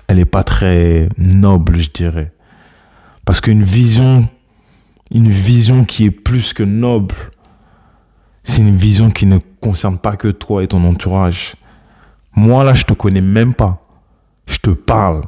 elle 0.08 0.18
est 0.18 0.24
pas 0.24 0.44
très 0.44 1.08
noble, 1.18 1.76
je 1.76 1.90
dirais. 1.92 2.32
Parce 3.24 3.40
qu'une 3.40 3.62
vision, 3.62 4.28
une 5.12 5.28
vision 5.28 5.84
qui 5.84 6.04
est 6.06 6.10
plus 6.10 6.52
que 6.52 6.62
noble. 6.62 7.14
C'est 8.42 8.62
une 8.62 8.76
vision 8.76 9.10
qui 9.10 9.26
ne 9.26 9.38
concerne 9.60 9.98
pas 9.98 10.16
que 10.16 10.28
toi 10.28 10.62
et 10.62 10.68
ton 10.68 10.84
entourage. 10.84 11.56
Moi, 12.34 12.64
là, 12.64 12.74
je 12.74 12.84
te 12.84 12.92
connais 12.92 13.20
même 13.20 13.54
pas. 13.54 13.86
Je 14.46 14.58
te 14.58 14.70
parle. 14.70 15.22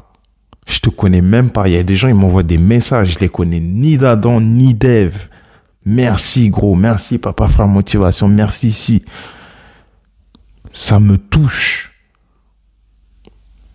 Je 0.66 0.78
te 0.80 0.90
connais 0.90 1.20
même 1.20 1.50
pas. 1.50 1.68
Il 1.68 1.74
y 1.74 1.76
a 1.76 1.82
des 1.82 1.96
gens, 1.96 2.08
ils 2.08 2.14
m'envoient 2.14 2.42
des 2.42 2.58
messages. 2.58 3.14
Je 3.14 3.18
les 3.18 3.28
connais 3.28 3.60
ni 3.60 3.98
d'Adam, 3.98 4.40
ni 4.40 4.74
d'Ève. 4.74 5.28
Merci, 5.84 6.50
gros. 6.50 6.74
Merci, 6.74 7.18
papa, 7.18 7.48
frère, 7.48 7.68
motivation. 7.68 8.28
Merci, 8.28 8.70
si. 8.70 9.04
Ça 10.72 11.00
me 11.00 11.18
touche 11.18 11.89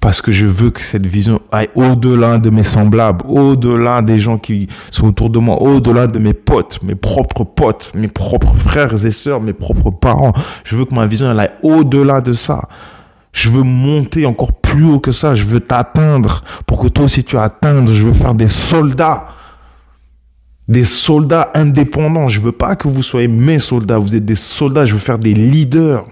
parce 0.05 0.21
que 0.21 0.31
je 0.31 0.45
veux 0.45 0.69
que 0.69 0.81
cette 0.81 1.07
vision 1.07 1.41
aille 1.51 1.69
au-delà 1.73 2.37
de 2.37 2.51
mes 2.51 2.61
semblables, 2.61 3.25
au-delà 3.27 4.03
des 4.03 4.19
gens 4.19 4.37
qui 4.37 4.67
sont 4.91 5.07
autour 5.07 5.31
de 5.31 5.39
moi, 5.39 5.59
au-delà 5.59 6.05
de 6.05 6.19
mes 6.19 6.35
potes, 6.35 6.79
mes 6.83 6.93
propres 6.93 7.43
potes, 7.43 7.91
mes 7.95 8.07
propres 8.07 8.53
frères 8.55 9.03
et 9.03 9.09
sœurs, 9.09 9.41
mes 9.41 9.53
propres 9.53 9.89
parents. 9.89 10.31
Je 10.63 10.75
veux 10.75 10.85
que 10.85 10.93
ma 10.93 11.07
vision 11.07 11.35
aille 11.35 11.49
au-delà 11.63 12.21
de 12.21 12.33
ça. 12.33 12.69
Je 13.31 13.49
veux 13.49 13.63
monter 13.63 14.27
encore 14.27 14.53
plus 14.53 14.85
haut 14.85 14.99
que 14.99 15.11
ça. 15.11 15.33
Je 15.33 15.43
veux 15.43 15.59
t'atteindre 15.59 16.43
pour 16.67 16.83
que 16.83 16.87
toi 16.87 17.05
aussi 17.05 17.23
tu 17.23 17.35
atteindre. 17.39 17.91
Je 17.91 18.05
veux 18.05 18.13
faire 18.13 18.35
des 18.35 18.47
soldats. 18.47 19.25
Des 20.67 20.85
soldats 20.85 21.49
indépendants. 21.55 22.27
Je 22.27 22.41
veux 22.41 22.51
pas 22.51 22.75
que 22.75 22.87
vous 22.87 23.01
soyez 23.01 23.27
mes 23.27 23.57
soldats. 23.57 23.97
Vous 23.97 24.15
êtes 24.15 24.23
des 24.25 24.35
soldats. 24.35 24.85
Je 24.85 24.93
veux 24.93 24.99
faire 24.99 25.17
des 25.17 25.33
leaders 25.33 26.05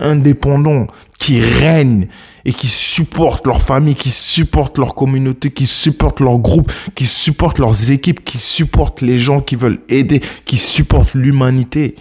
indépendants 0.00 0.86
qui 1.18 1.40
règnent 1.40 2.08
et 2.44 2.52
qui 2.52 2.66
supportent 2.66 3.46
leur 3.46 3.62
famille, 3.62 3.94
qui 3.94 4.10
supportent 4.10 4.78
leur 4.78 4.94
communauté, 4.94 5.50
qui 5.50 5.66
supportent 5.66 6.20
leur 6.20 6.38
groupe, 6.38 6.72
qui 6.94 7.06
supportent 7.06 7.58
leurs 7.58 7.90
équipes, 7.90 8.24
qui 8.24 8.38
supportent 8.38 9.02
les 9.02 9.18
gens 9.18 9.40
qui 9.40 9.56
veulent 9.56 9.80
aider, 9.88 10.20
qui 10.44 10.56
supportent 10.56 11.14
l'humanité, 11.14 11.96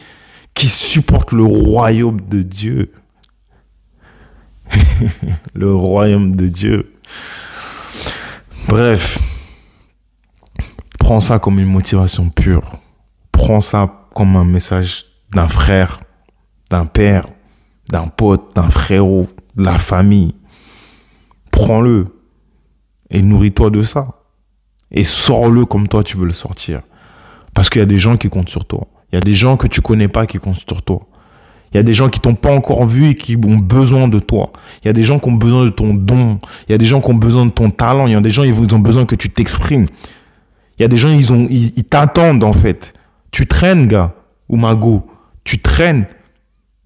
qui 0.54 0.68
supportent 0.68 1.34
le 1.34 1.44
royaume 1.44 2.22
de 2.22 2.42
Dieu. 2.42 2.94
le 5.54 5.74
royaume 5.74 6.36
de 6.36 6.48
Dieu. 6.48 6.94
Bref, 8.68 9.20
prends 11.00 11.20
ça 11.20 11.40
comme 11.40 11.60
une 11.60 11.70
motivation 11.70 12.30
pure. 12.30 12.80
Prends 13.32 13.62
ça 13.62 14.08
comme 14.14 14.36
un 14.36 14.46
message 14.46 15.06
d'un 15.34 15.48
frère, 15.48 16.00
d'un 16.70 16.86
père, 16.86 17.28
d'un 17.92 18.08
pote, 18.08 18.56
d'un 18.56 18.70
frérot, 18.70 19.28
de 19.56 19.64
la 19.64 19.80
famille. 19.80 20.36
Prends-le 21.52 22.08
et 23.10 23.22
nourris-toi 23.22 23.70
de 23.70 23.84
ça. 23.84 24.08
Et 24.92 25.04
sors-le 25.04 25.66
comme 25.66 25.88
toi 25.88 26.04
tu 26.04 26.18
veux 26.18 26.26
le 26.26 26.34
sortir. 26.34 26.82
Parce 27.54 27.70
qu'il 27.70 27.80
y 27.80 27.84
a 27.84 27.88
des 27.88 27.98
gens 27.98 28.18
qui 28.18 28.30
comptent 28.30 28.50
sur 28.50 28.66
toi. 28.66 28.88
Il 29.12 29.16
y 29.16 29.18
a 29.18 29.22
des 29.22 29.34
gens 29.34 29.58
que 29.58 29.68
tu 29.68 29.82
connais 29.82 30.08
pas 30.08 30.26
qui 30.26 30.38
comptent 30.38 30.64
sur 30.68 30.82
toi. 30.82 31.02
Il 31.72 31.78
y 31.78 31.80
a 31.80 31.84
des 31.84 31.94
gens 31.94 32.10
qui 32.10 32.20
t'ont 32.20 32.36
pas 32.36 32.54
encore 32.54 32.86
vu 32.86 33.10
et 33.10 33.16
qui 33.16 33.36
ont 33.36 33.58
besoin 33.58 34.08
de 34.08 34.20
toi. 34.20 34.52
Il 34.84 34.88
y 34.88 34.90
a 34.90 34.94
des 34.94 35.04
gens 35.04 35.20
qui 35.20 35.28
ont 35.28 35.34
besoin 35.34 35.66
de 35.66 35.70
ton 35.70 35.94
don. 35.94 36.40
Il 36.68 36.72
y 36.72 36.76
a 36.76 36.78
des 36.78 36.86
gens 36.86 37.02
qui 37.02 37.10
ont 37.10 37.16
besoin 37.16 37.46
de 37.46 37.52
ton 37.52 37.72
talent. 37.72 38.08
Il 38.08 38.14
y 38.14 38.16
a 38.16 38.22
des 38.22 38.30
gens 38.30 38.44
qui 38.44 38.52
ont 38.52 38.80
besoin 38.80 39.06
que 39.06 39.16
tu 39.16 39.30
t'exprimes. 39.30 39.86
Il 40.78 40.84
y 40.84 40.86
a 40.86 40.88
des 40.88 40.98
gens 40.98 41.10
ils 41.10 41.34
ont 41.34 41.46
ils 41.50 41.84
t'attendent 41.84 42.44
en 42.44 42.54
fait. 42.54 42.94
Tu 43.32 43.48
traînes 43.48 43.88
gars 43.88 44.14
ou 44.48 44.56
mago. 44.56 45.06
Tu 45.44 45.60
traînes 45.60 46.08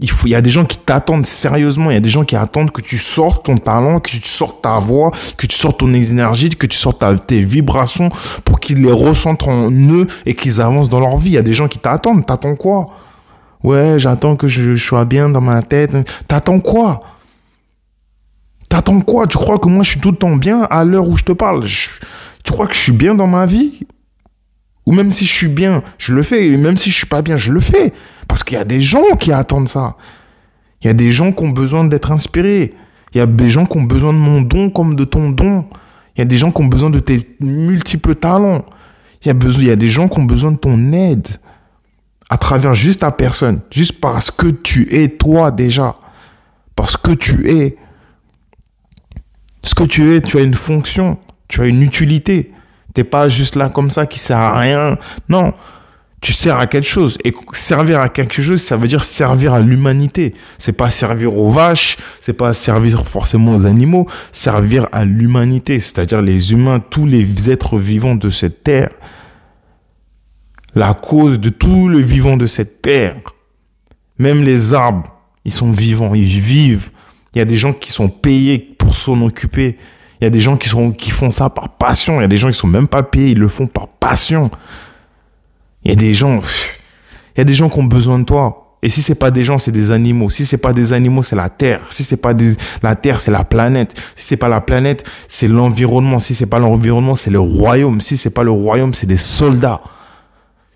il 0.02 0.30
y 0.30 0.36
a 0.36 0.42
des 0.42 0.50
gens 0.50 0.66
qui 0.66 0.78
t'attendent 0.78 1.26
sérieusement. 1.26 1.92
Il 1.92 1.94
y 1.94 1.98
a 1.98 2.02
des 2.02 2.10
gens 2.10 2.24
qui 2.24 2.36
attendent 2.36 2.72
que 2.72 2.82
tu 2.82 2.98
sortes 2.98 3.46
ton 3.46 3.56
talent, 3.56 4.00
que 4.00 4.10
tu 4.10 4.22
sortes 4.24 4.62
ta 4.64 4.80
voix, 4.80 5.12
que 5.38 5.46
tu 5.46 5.56
sortes 5.56 5.80
ton 5.80 5.94
énergie, 5.94 6.50
que 6.50 6.66
tu 6.66 6.78
sortes 6.78 7.04
tes 7.28 7.44
vibrations 7.44 8.10
pour 8.44 8.60
qu'ils 8.60 8.82
les 8.82 8.92
ressentent 8.92 9.48
en 9.48 9.72
eux 9.72 10.08
et 10.26 10.34
qu'ils 10.34 10.60
avancent 10.60 10.90
dans 10.90 11.00
leur 11.00 11.18
vie. 11.18 11.32
Il 11.32 11.34
y 11.34 11.38
a 11.38 11.44
des 11.44 11.54
gens 11.54 11.68
qui 11.68 11.78
t'attendent. 11.78 12.26
T'attends 12.26 12.56
quoi? 12.56 12.88
Ouais, 13.64 14.00
j'attends 14.00 14.36
que 14.36 14.48
je, 14.48 14.76
sois 14.76 15.06
bien 15.06 15.30
dans 15.30 15.42
ma 15.42 15.62
tête. 15.62 15.96
T'attends 16.28 16.60
quoi? 16.60 17.02
T'attends 18.70 19.02
quoi? 19.02 19.28
Tu 19.28 19.38
crois 19.38 19.60
que 19.60 19.68
moi 19.68 19.84
je 19.84 19.92
suis 19.92 20.00
tout 20.00 20.12
le 20.12 20.18
temps 20.18 20.36
bien 20.36 20.64
à 20.64 20.84
l'heure 20.84 21.08
où 21.08 21.16
je 21.16 21.24
te 21.24 21.32
parle? 21.32 21.66
Tu 21.66 22.52
crois 22.52 22.66
que 22.66 22.74
je 22.74 22.80
suis 22.80 22.92
bien 22.92 23.14
dans 23.14 23.28
ma 23.28 23.46
vie? 23.46 23.86
Ou 24.88 24.94
même 24.94 25.12
si 25.12 25.26
je 25.26 25.32
suis 25.32 25.48
bien, 25.48 25.84
je 26.00 26.14
le 26.14 26.24
fais. 26.24 26.48
Et 26.48 26.58
même 26.58 26.76
si 26.76 26.90
je 26.90 26.96
suis 26.96 27.06
pas 27.06 27.22
bien, 27.22 27.38
je 27.38 27.52
le 27.52 27.60
fais. 27.60 27.94
Parce 28.32 28.46
qu'il 28.46 28.58
y 28.58 28.62
a 28.62 28.64
des 28.64 28.80
gens 28.80 29.18
qui 29.20 29.34
attendent 29.34 29.68
ça. 29.68 29.98
Il 30.82 30.88
y 30.88 30.90
a 30.90 30.94
des 30.94 31.12
gens 31.12 31.34
qui 31.34 31.44
ont 31.44 31.50
besoin 31.50 31.84
d'être 31.84 32.14
inspirés. 32.14 32.74
Il 33.14 33.18
y 33.18 33.20
a 33.20 33.26
des 33.26 33.50
gens 33.50 33.66
qui 33.66 33.78
ont 33.78 33.84
besoin 33.84 34.14
de 34.14 34.20
mon 34.20 34.40
don 34.40 34.70
comme 34.70 34.96
de 34.96 35.04
ton 35.04 35.32
don. 35.32 35.66
Il 36.16 36.20
y 36.20 36.22
a 36.22 36.26
des 36.26 36.38
gens 36.38 36.50
qui 36.50 36.62
ont 36.62 36.68
besoin 36.68 36.90
de 36.90 37.00
tes 37.00 37.20
multiples 37.42 38.16
talents. 38.16 38.64
Il 39.22 39.28
y 39.28 39.32
a, 39.32 39.34
besoin, 39.34 39.64
il 39.64 39.68
y 39.68 39.70
a 39.72 39.76
des 39.76 39.90
gens 39.90 40.08
qui 40.08 40.18
ont 40.18 40.24
besoin 40.24 40.54
de 40.54 40.58
ton 40.58 40.94
aide 40.94 41.28
à 42.30 42.38
travers 42.38 42.74
juste 42.74 43.02
ta 43.02 43.12
personne, 43.12 43.64
juste 43.70 44.00
parce 44.00 44.32
que 44.32 44.48
tu 44.48 44.88
es 44.96 45.10
toi 45.10 45.52
déjà. 45.52 45.98
Parce 46.74 46.96
que 46.96 47.12
tu 47.12 47.52
es. 47.52 47.76
Ce 49.62 49.76
que 49.76 49.84
tu 49.84 50.16
es, 50.16 50.22
tu 50.22 50.38
as 50.38 50.42
une 50.42 50.54
fonction, 50.54 51.18
tu 51.50 51.60
as 51.60 51.66
une 51.66 51.84
utilité. 51.84 52.54
T'es 52.94 53.04
pas 53.04 53.28
juste 53.28 53.58
là 53.58 53.68
comme 53.68 53.90
ça 53.90 54.06
qui 54.06 54.20
sert 54.20 54.38
à 54.38 54.58
rien. 54.58 54.98
Non, 55.28 55.52
tu 56.22 56.34
sers 56.34 56.56
à 56.58 56.68
quelque 56.68 56.88
chose. 56.88 57.18
Et 57.26 57.34
servir 57.52 58.00
à 58.00 58.08
quelque 58.08 58.42
chose, 58.42 58.62
ça 58.62 58.78
veut 58.78 58.88
dire 58.88 59.04
servir 59.04 59.54
à 59.54 59.60
l'humanité. 59.60 60.36
C'est 60.60 60.74
pas 60.74 60.92
servir 60.92 61.36
aux 61.36 61.50
vaches, 61.50 61.98
c'est 62.22 62.34
pas 62.34 62.54
servir 62.54 63.06
forcément 63.08 63.56
aux 63.56 63.66
animaux, 63.66 64.08
servir 64.32 64.88
à 64.92 65.04
l'humanité, 65.04 65.80
c'est-à-dire 65.80 66.22
les 66.22 66.54
humains, 66.54 66.80
tous 66.80 67.08
les 67.08 67.50
êtres 67.50 67.78
vivants 67.78 68.16
de 68.16 68.30
cette 68.30 68.64
terre. 68.64 68.92
La 70.76 70.94
cause 70.94 71.40
de 71.40 71.50
tout 71.50 71.90
le 71.90 72.00
vivant 72.00 72.38
de 72.38 72.46
cette 72.46 72.82
terre. 72.82 73.18
Même 74.20 74.44
les 74.44 74.76
arbres, 74.76 75.12
ils 75.44 75.52
sont 75.52 75.72
vivants, 75.72 76.14
ils 76.14 76.40
vivent. 76.40 76.92
Il 77.34 77.40
y 77.40 77.42
a 77.42 77.46
des 77.46 77.58
gens 77.58 77.74
qui 77.74 77.92
sont 77.92 78.10
payés 78.10 78.60
pour 78.60 78.96
s'en 78.96 79.20
occuper. 79.24 79.78
Il 80.20 80.26
y 80.26 80.28
a 80.28 80.30
des 80.30 80.40
gens 80.40 80.56
qui 80.56 81.10
font 81.10 81.32
ça 81.32 81.50
par 81.50 81.70
passion. 81.70 82.20
Il 82.20 82.22
y 82.22 82.26
a 82.26 82.28
des 82.28 82.38
gens 82.38 82.50
qui 82.50 82.58
sont 82.58 82.68
même 82.68 82.88
pas 82.88 83.02
payés, 83.02 83.32
ils 83.32 83.40
le 83.40 83.48
font 83.48 83.66
par 83.66 83.88
passion. 83.88 84.52
Il 85.84 85.92
y 85.92 85.94
a 85.94 85.96
des 85.96 86.14
gens, 86.14 86.42
il 87.36 87.40
y 87.40 87.42
a 87.42 87.44
des 87.44 87.54
gens 87.54 87.70
qui 87.70 87.80
ont 87.80 87.84
besoin 87.84 88.20
de 88.20 88.26
toi. 88.26 88.78
Et 88.84 88.90
si 88.90 89.02
c'est 89.04 89.16
pas 89.16 89.30
des 89.30 89.44
gens, 89.44 89.60
c'est 89.60 89.72
des 89.72 89.92
animaux. 89.92 90.30
Si 90.30 90.46
c'est 90.46 90.58
pas 90.58 90.74
des 90.74 90.92
animaux, 90.92 91.22
c'est 91.22 91.36
la 91.36 91.50
terre. 91.50 91.82
Si 91.90 92.04
c'est 92.04 92.18
pas 92.18 92.34
la 92.82 92.96
terre, 92.96 93.20
c'est 93.20 93.30
la 93.30 93.44
planète. 93.44 93.94
Si 94.16 94.26
c'est 94.26 94.38
pas 94.38 94.50
la 94.50 94.62
planète, 94.62 95.04
c'est 95.28 95.48
l'environnement. 95.48 96.18
Si 96.18 96.34
c'est 96.34 96.48
pas 96.48 96.58
l'environnement, 96.58 97.16
c'est 97.16 97.30
le 97.30 97.40
royaume. 97.40 98.02
Si 98.02 98.18
c'est 98.18 98.32
pas 98.32 98.44
le 98.44 98.50
royaume, 98.50 98.96
c'est 98.96 99.06
des 99.06 99.18
soldats. 99.18 99.82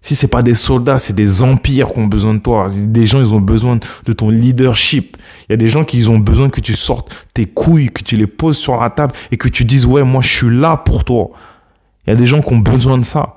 Si 0.02 0.14
c'est 0.14 0.28
pas 0.28 0.44
des 0.44 0.54
soldats, 0.54 1.00
c'est 1.00 1.16
des 1.16 1.42
empires 1.42 1.92
qui 1.92 1.98
ont 1.98 2.06
besoin 2.06 2.36
de 2.36 2.40
toi. 2.40 2.68
Des 2.70 3.08
gens, 3.08 3.20
ils 3.20 3.34
ont 3.34 3.42
besoin 3.42 3.80
de 4.06 4.14
ton 4.14 4.30
leadership. 4.30 5.18
Il 5.50 5.54
y 5.54 5.56
a 5.56 5.58
des 5.58 5.70
gens 5.70 5.84
qui 5.84 6.08
ont 6.08 6.20
besoin 6.20 6.50
que 6.50 6.62
tu 6.62 6.76
sortes 6.76 7.12
tes 7.34 7.48
couilles, 7.48 7.90
que 7.90 8.04
tu 8.04 8.16
les 8.16 8.28
poses 8.28 8.58
sur 8.58 8.80
la 8.80 8.92
table 8.92 9.14
et 9.32 9.38
que 9.38 9.48
tu 9.48 9.66
dises, 9.66 9.88
ouais, 9.88 10.04
moi, 10.04 10.22
je 10.22 10.28
suis 10.28 10.56
là 10.56 10.78
pour 10.78 11.06
toi. 11.06 11.32
Il 12.06 12.12
y 12.12 12.14
a 12.14 12.16
des 12.16 12.28
gens 12.28 12.44
qui 12.44 12.54
ont 12.54 12.60
besoin 12.60 13.00
de 13.00 13.04
ça. 13.04 13.36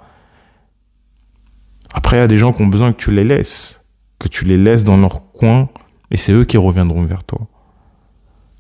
Après, 1.94 2.16
il 2.16 2.20
y 2.20 2.22
a 2.22 2.28
des 2.28 2.38
gens 2.38 2.52
qui 2.52 2.62
ont 2.62 2.66
besoin 2.66 2.92
que 2.92 2.98
tu 2.98 3.10
les 3.10 3.24
laisses, 3.24 3.84
que 4.18 4.28
tu 4.28 4.44
les 4.44 4.56
laisses 4.56 4.84
dans 4.84 4.96
leur 4.96 5.32
coin, 5.32 5.68
et 6.10 6.16
c'est 6.16 6.32
eux 6.32 6.44
qui 6.44 6.56
reviendront 6.56 7.02
vers 7.04 7.24
toi. 7.24 7.46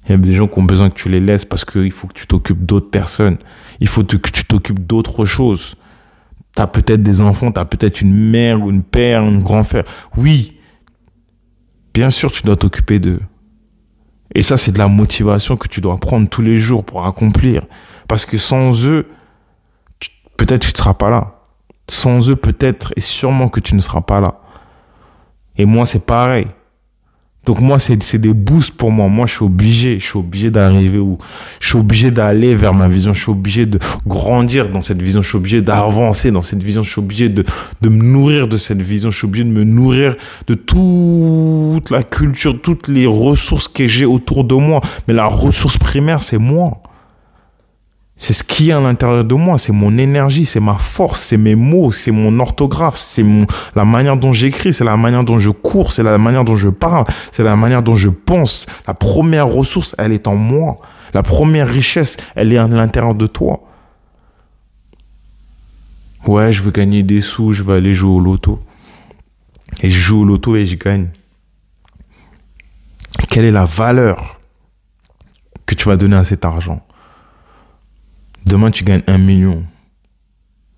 Il 0.06 0.12
y 0.12 0.14
a 0.14 0.16
des 0.16 0.32
gens 0.34 0.48
qui 0.48 0.58
ont 0.58 0.64
besoin 0.64 0.88
que 0.88 0.94
tu 0.94 1.10
les 1.10 1.20
laisses 1.20 1.44
parce 1.44 1.66
qu'il 1.66 1.92
faut 1.92 2.06
que 2.06 2.14
tu 2.14 2.26
t'occupes 2.26 2.64
d'autres 2.64 2.90
personnes. 2.90 3.36
Il 3.80 3.88
faut 3.88 4.04
que 4.04 4.16
tu 4.16 4.44
t'occupes 4.44 4.86
d'autres 4.86 5.26
choses. 5.26 5.76
Tu 6.56 6.62
as 6.62 6.66
peut-être 6.66 7.02
des 7.02 7.20
enfants, 7.20 7.52
tu 7.52 7.60
as 7.60 7.66
peut-être 7.66 8.00
une 8.00 8.30
mère 8.30 8.62
ou 8.62 8.70
une 8.70 8.82
père, 8.82 9.22
un 9.22 9.38
grand 9.38 9.64
frère. 9.64 9.84
Oui, 10.16 10.56
bien 11.92 12.08
sûr, 12.08 12.32
tu 12.32 12.42
dois 12.42 12.56
t'occuper 12.56 12.98
d'eux. 13.00 13.20
Et 14.34 14.42
ça, 14.42 14.56
c'est 14.56 14.72
de 14.72 14.78
la 14.78 14.88
motivation 14.88 15.56
que 15.56 15.68
tu 15.68 15.82
dois 15.82 15.98
prendre 15.98 16.28
tous 16.28 16.42
les 16.42 16.58
jours 16.58 16.84
pour 16.84 17.04
accomplir. 17.04 17.64
Parce 18.08 18.24
que 18.24 18.38
sans 18.38 18.86
eux, 18.86 19.08
peut-être 20.38 20.62
tu 20.62 20.72
ne 20.72 20.76
seras 20.76 20.94
pas 20.94 21.10
là. 21.10 21.37
Sans 21.88 22.28
eux, 22.28 22.36
peut-être 22.36 22.92
et 22.96 23.00
sûrement 23.00 23.48
que 23.48 23.60
tu 23.60 23.74
ne 23.74 23.80
seras 23.80 24.02
pas 24.02 24.20
là. 24.20 24.40
Et 25.56 25.64
moi, 25.64 25.86
c'est 25.86 26.04
pareil. 26.04 26.46
Donc 27.48 27.60
moi, 27.60 27.78
c'est 27.78 28.18
des 28.18 28.34
boosts 28.34 28.72
pour 28.72 28.90
moi. 28.90 29.08
Moi, 29.08 29.26
je 29.26 29.36
suis 29.36 29.44
obligé, 29.44 29.98
je 29.98 30.04
suis 30.04 30.18
obligé 30.18 30.50
d'arriver 30.50 30.98
où 30.98 31.16
je 31.60 31.68
suis 31.68 31.78
obligé 31.78 32.10
d'aller 32.10 32.54
vers 32.54 32.74
ma 32.74 32.88
vision. 32.88 33.14
Je 33.14 33.22
suis 33.22 33.30
obligé 33.30 33.64
de 33.64 33.78
grandir 34.06 34.68
dans 34.68 34.82
cette 34.82 35.00
vision. 35.00 35.22
Je 35.22 35.28
suis 35.28 35.38
obligé 35.38 35.62
d'avancer 35.62 36.30
dans 36.30 36.42
cette 36.42 36.62
vision. 36.62 36.82
Je 36.82 36.90
suis 36.90 37.00
obligé 37.00 37.30
de, 37.30 37.44
de 37.80 37.88
me 37.88 38.04
nourrir 38.04 38.48
de 38.48 38.58
cette 38.58 38.82
vision. 38.82 39.10
Je 39.10 39.16
suis 39.16 39.26
obligé 39.26 39.44
de 39.44 39.50
me 39.50 39.64
nourrir 39.64 40.14
de 40.46 40.52
toute 40.52 41.90
la 41.90 42.02
culture, 42.02 42.60
toutes 42.60 42.86
les 42.88 43.06
ressources 43.06 43.66
que 43.66 43.86
j'ai 43.86 44.04
autour 44.04 44.44
de 44.44 44.54
moi. 44.54 44.82
Mais 45.06 45.14
la 45.14 45.24
ressource 45.24 45.78
primaire, 45.78 46.22
c'est 46.22 46.36
moi. 46.36 46.82
C'est 48.20 48.32
ce 48.32 48.42
qui 48.42 48.70
est 48.70 48.72
à 48.72 48.80
l'intérieur 48.80 49.24
de 49.24 49.34
moi, 49.36 49.58
c'est 49.58 49.72
mon 49.72 49.96
énergie, 49.96 50.44
c'est 50.44 50.58
ma 50.58 50.74
force, 50.74 51.20
c'est 51.20 51.36
mes 51.36 51.54
mots, 51.54 51.92
c'est 51.92 52.10
mon 52.10 52.40
orthographe, 52.40 52.98
c'est 52.98 53.24
la 53.76 53.84
manière 53.84 54.16
dont 54.16 54.32
j'écris, 54.32 54.72
c'est 54.72 54.82
la 54.82 54.96
manière 54.96 55.22
dont 55.22 55.38
je 55.38 55.50
cours, 55.50 55.92
c'est 55.92 56.02
la 56.02 56.18
manière 56.18 56.44
dont 56.44 56.56
je 56.56 56.68
parle, 56.68 57.04
c'est 57.30 57.44
la 57.44 57.54
manière 57.54 57.84
dont 57.84 57.94
je 57.94 58.08
pense. 58.08 58.66
La 58.88 58.94
première 58.94 59.46
ressource, 59.46 59.94
elle 59.98 60.12
est 60.12 60.26
en 60.26 60.34
moi. 60.34 60.80
La 61.14 61.22
première 61.22 61.68
richesse, 61.68 62.16
elle 62.34 62.52
est 62.52 62.58
à 62.58 62.66
l'intérieur 62.66 63.14
de 63.14 63.28
toi. 63.28 63.62
Ouais, 66.26 66.52
je 66.52 66.60
veux 66.64 66.72
gagner 66.72 67.04
des 67.04 67.20
sous, 67.20 67.52
je 67.52 67.62
vais 67.62 67.74
aller 67.74 67.94
jouer 67.94 68.10
au 68.10 68.20
loto. 68.20 68.58
Et 69.80 69.90
je 69.90 69.98
joue 69.98 70.22
au 70.22 70.24
loto 70.24 70.56
et 70.56 70.66
je 70.66 70.74
gagne. 70.74 71.08
Quelle 73.30 73.44
est 73.44 73.52
la 73.52 73.64
valeur 73.64 74.40
que 75.66 75.76
tu 75.76 75.88
vas 75.88 75.96
donner 75.96 76.16
à 76.16 76.24
cet 76.24 76.44
argent? 76.44 76.82
Demain, 78.48 78.70
tu 78.70 78.82
gagnes 78.82 79.02
un 79.06 79.18
million 79.18 79.62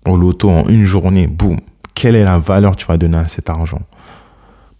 au 0.05 0.17
loto 0.17 0.49
en 0.49 0.67
une 0.67 0.83
journée. 0.83 1.27
Boum. 1.27 1.57
Quelle 1.93 2.15
est 2.15 2.23
la 2.25 2.37
valeur 2.37 2.73
que 2.73 2.81
tu 2.81 2.85
vas 2.85 2.97
donner 2.97 3.17
à 3.17 3.29
cet 3.29 3.49
argent? 3.49 3.81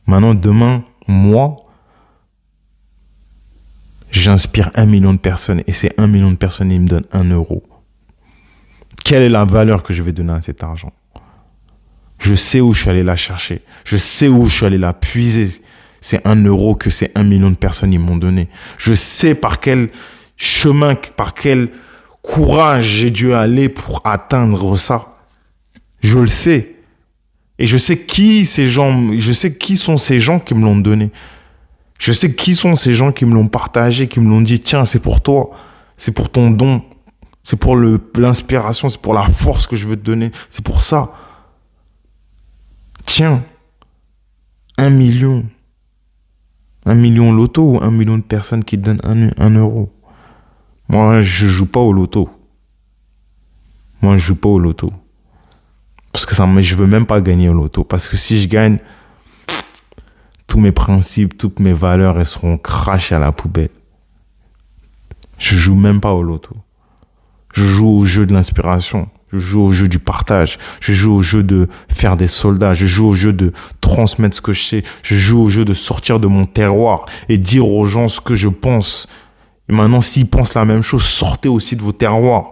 Maintenant, 0.08 0.34
demain, 0.34 0.84
moi, 1.08 1.56
j'inspire 4.12 4.72
un 4.76 4.86
million 4.86 5.14
de 5.14 5.20
personnes 5.20 5.62
et 5.68 5.72
ces 5.72 5.92
un 5.98 6.08
million 6.08 6.32
de 6.32 6.36
personnes, 6.36 6.70
ils 6.70 6.82
me 6.82 6.88
donnent 6.88 7.06
un 7.14 7.24
euro. 7.30 7.64
Quelle 9.06 9.24
est 9.24 9.30
la 9.30 9.46
valeur 9.46 9.84
que 9.84 9.94
je 9.94 10.04
vais 10.04 10.12
donner 10.12 10.34
à 10.34 10.42
cet 10.42 10.62
argent? 10.62 10.92
Je 12.20 12.36
sais 12.36 12.60
où 12.60 12.74
je 12.74 12.82
suis 12.82 12.90
allé 12.90 13.04
la 13.04 13.16
chercher. 13.16 13.62
Je 13.86 13.96
sais 13.96 14.28
où 14.28 14.48
je 14.48 14.54
suis 14.54 14.66
allé 14.66 14.78
la 14.78 14.92
puiser. 14.92 15.62
C'est 16.02 16.28
un 16.28 16.36
euro 16.44 16.76
que 16.76 16.90
ces 16.90 17.10
un 17.16 17.24
million 17.24 17.52
de 17.52 17.56
personnes, 17.56 17.94
ils 17.94 18.00
m'ont 18.00 18.18
donné. 18.18 18.50
Je 18.78 18.94
sais 18.94 19.34
par 19.34 19.62
quel 19.62 19.92
chemin, 20.36 20.96
par 21.16 21.34
quel 21.34 21.70
courage 22.22 22.86
j'ai 22.86 23.12
dû 23.12 23.34
aller 23.34 23.70
pour 23.70 24.02
atteindre 24.06 24.78
ça. 24.78 25.16
Je 26.02 26.20
le 26.20 26.28
sais. 26.28 26.76
Et 27.60 27.68
je 27.68 27.78
sais 27.78 28.00
qui 28.00 28.46
ces 28.46 28.70
gens, 28.70 29.12
je 29.18 29.32
sais 29.32 29.56
qui 29.56 29.78
sont 29.78 29.98
ces 29.98 30.20
gens 30.20 30.40
qui 30.40 30.56
me 30.56 30.64
l'ont 30.64 30.78
donné. 30.78 31.12
Je 32.00 32.12
sais 32.12 32.34
qui 32.34 32.56
sont 32.56 32.74
ces 32.74 32.96
gens 32.96 33.12
qui 33.12 33.26
me 33.26 33.36
l'ont 33.36 33.48
partagé, 33.48 34.08
qui 34.08 34.20
me 34.20 34.28
l'ont 34.28 34.42
dit, 34.42 34.60
tiens, 34.60 34.86
c'est 34.86 35.00
pour 35.00 35.22
toi. 35.22 35.52
C'est 35.98 36.12
pour 36.12 36.30
ton 36.30 36.50
don. 36.50 36.82
C'est 37.44 37.58
pour 37.58 37.76
l'inspiration, 37.76 38.90
c'est 38.90 39.02
pour 39.02 39.14
la 39.14 39.24
force 39.30 39.68
que 39.68 39.76
je 39.76 39.88
veux 39.88 39.96
te 39.96 40.02
donner. 40.04 40.32
C'est 40.50 40.66
pour 40.66 40.82
ça. 40.82 41.14
Tiens, 43.06 43.44
un 44.80 44.90
million. 44.90 45.46
Un 46.88 46.96
million 46.96 47.32
loto 47.32 47.74
ou 47.74 47.84
un 47.84 47.92
million 47.92 48.18
de 48.18 48.24
personnes 48.24 48.64
qui 48.64 48.80
te 48.80 48.90
donnent 48.90 49.02
un, 49.04 49.30
un 49.38 49.56
euro. 49.56 49.92
Moi, 50.92 51.22
je 51.22 51.48
joue 51.48 51.68
pas 51.68 51.80
au 51.80 51.94
loto. 51.94 52.30
Moi, 54.02 54.18
je 54.18 54.26
joue 54.26 54.36
pas 54.36 54.50
au 54.50 54.60
loto. 54.60 54.92
Parce 56.12 56.26
que 56.26 56.36
ça, 56.36 56.46
je 56.60 56.76
veux 56.76 56.86
même 56.86 57.06
pas 57.06 57.22
gagner 57.22 57.48
au 57.48 57.54
loto. 57.54 57.86
Parce 57.86 58.10
que 58.10 58.18
si 58.18 58.42
je 58.42 58.50
gagne, 58.50 58.78
tous 60.48 60.60
mes 60.60 60.74
principes, 60.74 61.38
toutes 61.38 61.62
mes 61.62 61.72
valeurs, 61.72 62.20
elles 62.20 62.26
seront 62.26 62.58
crachées 62.58 63.16
à 63.16 63.20
la 63.20 63.32
poubelle. 63.32 63.70
Je 65.40 65.56
joue 65.56 65.76
même 65.76 66.02
pas 66.02 66.12
au 66.12 66.24
loto. 66.24 66.58
Je 67.54 67.64
joue 67.64 67.88
au 67.88 68.04
jeu 68.04 68.26
de 68.26 68.34
l'inspiration. 68.34 69.08
Je 69.32 69.40
joue 69.40 69.62
au 69.62 69.72
jeu 69.72 69.88
du 69.88 70.00
partage. 70.00 70.58
Je 70.82 70.92
joue 70.92 71.14
au 71.14 71.22
jeu 71.22 71.42
de 71.42 71.70
faire 71.88 72.18
des 72.18 72.28
soldats. 72.28 72.74
Je 72.74 72.86
joue 72.86 73.08
au 73.08 73.16
jeu 73.16 73.32
de 73.32 73.54
transmettre 73.80 74.36
ce 74.36 74.42
que 74.42 74.52
je 74.52 74.62
sais. 74.62 74.84
Je 75.04 75.16
joue 75.16 75.44
au 75.44 75.48
jeu 75.48 75.64
de 75.64 75.74
sortir 75.74 76.20
de 76.20 76.28
mon 76.28 76.44
terroir 76.44 77.06
et 77.30 77.38
dire 77.38 77.66
aux 77.66 77.86
gens 77.86 78.10
ce 78.10 78.20
que 78.20 78.36
je 78.36 78.50
pense 78.50 79.08
et 79.70 79.74
maintenant, 79.74 80.02
s'ils 80.02 80.28
pensent 80.28 80.54
la 80.54 80.66
même 80.66 80.82
chose, 80.82 81.04
sortez 81.04 81.50
aussi 81.50 81.76
de 81.76 81.82
vos 81.82 81.92
terroirs 81.92 82.52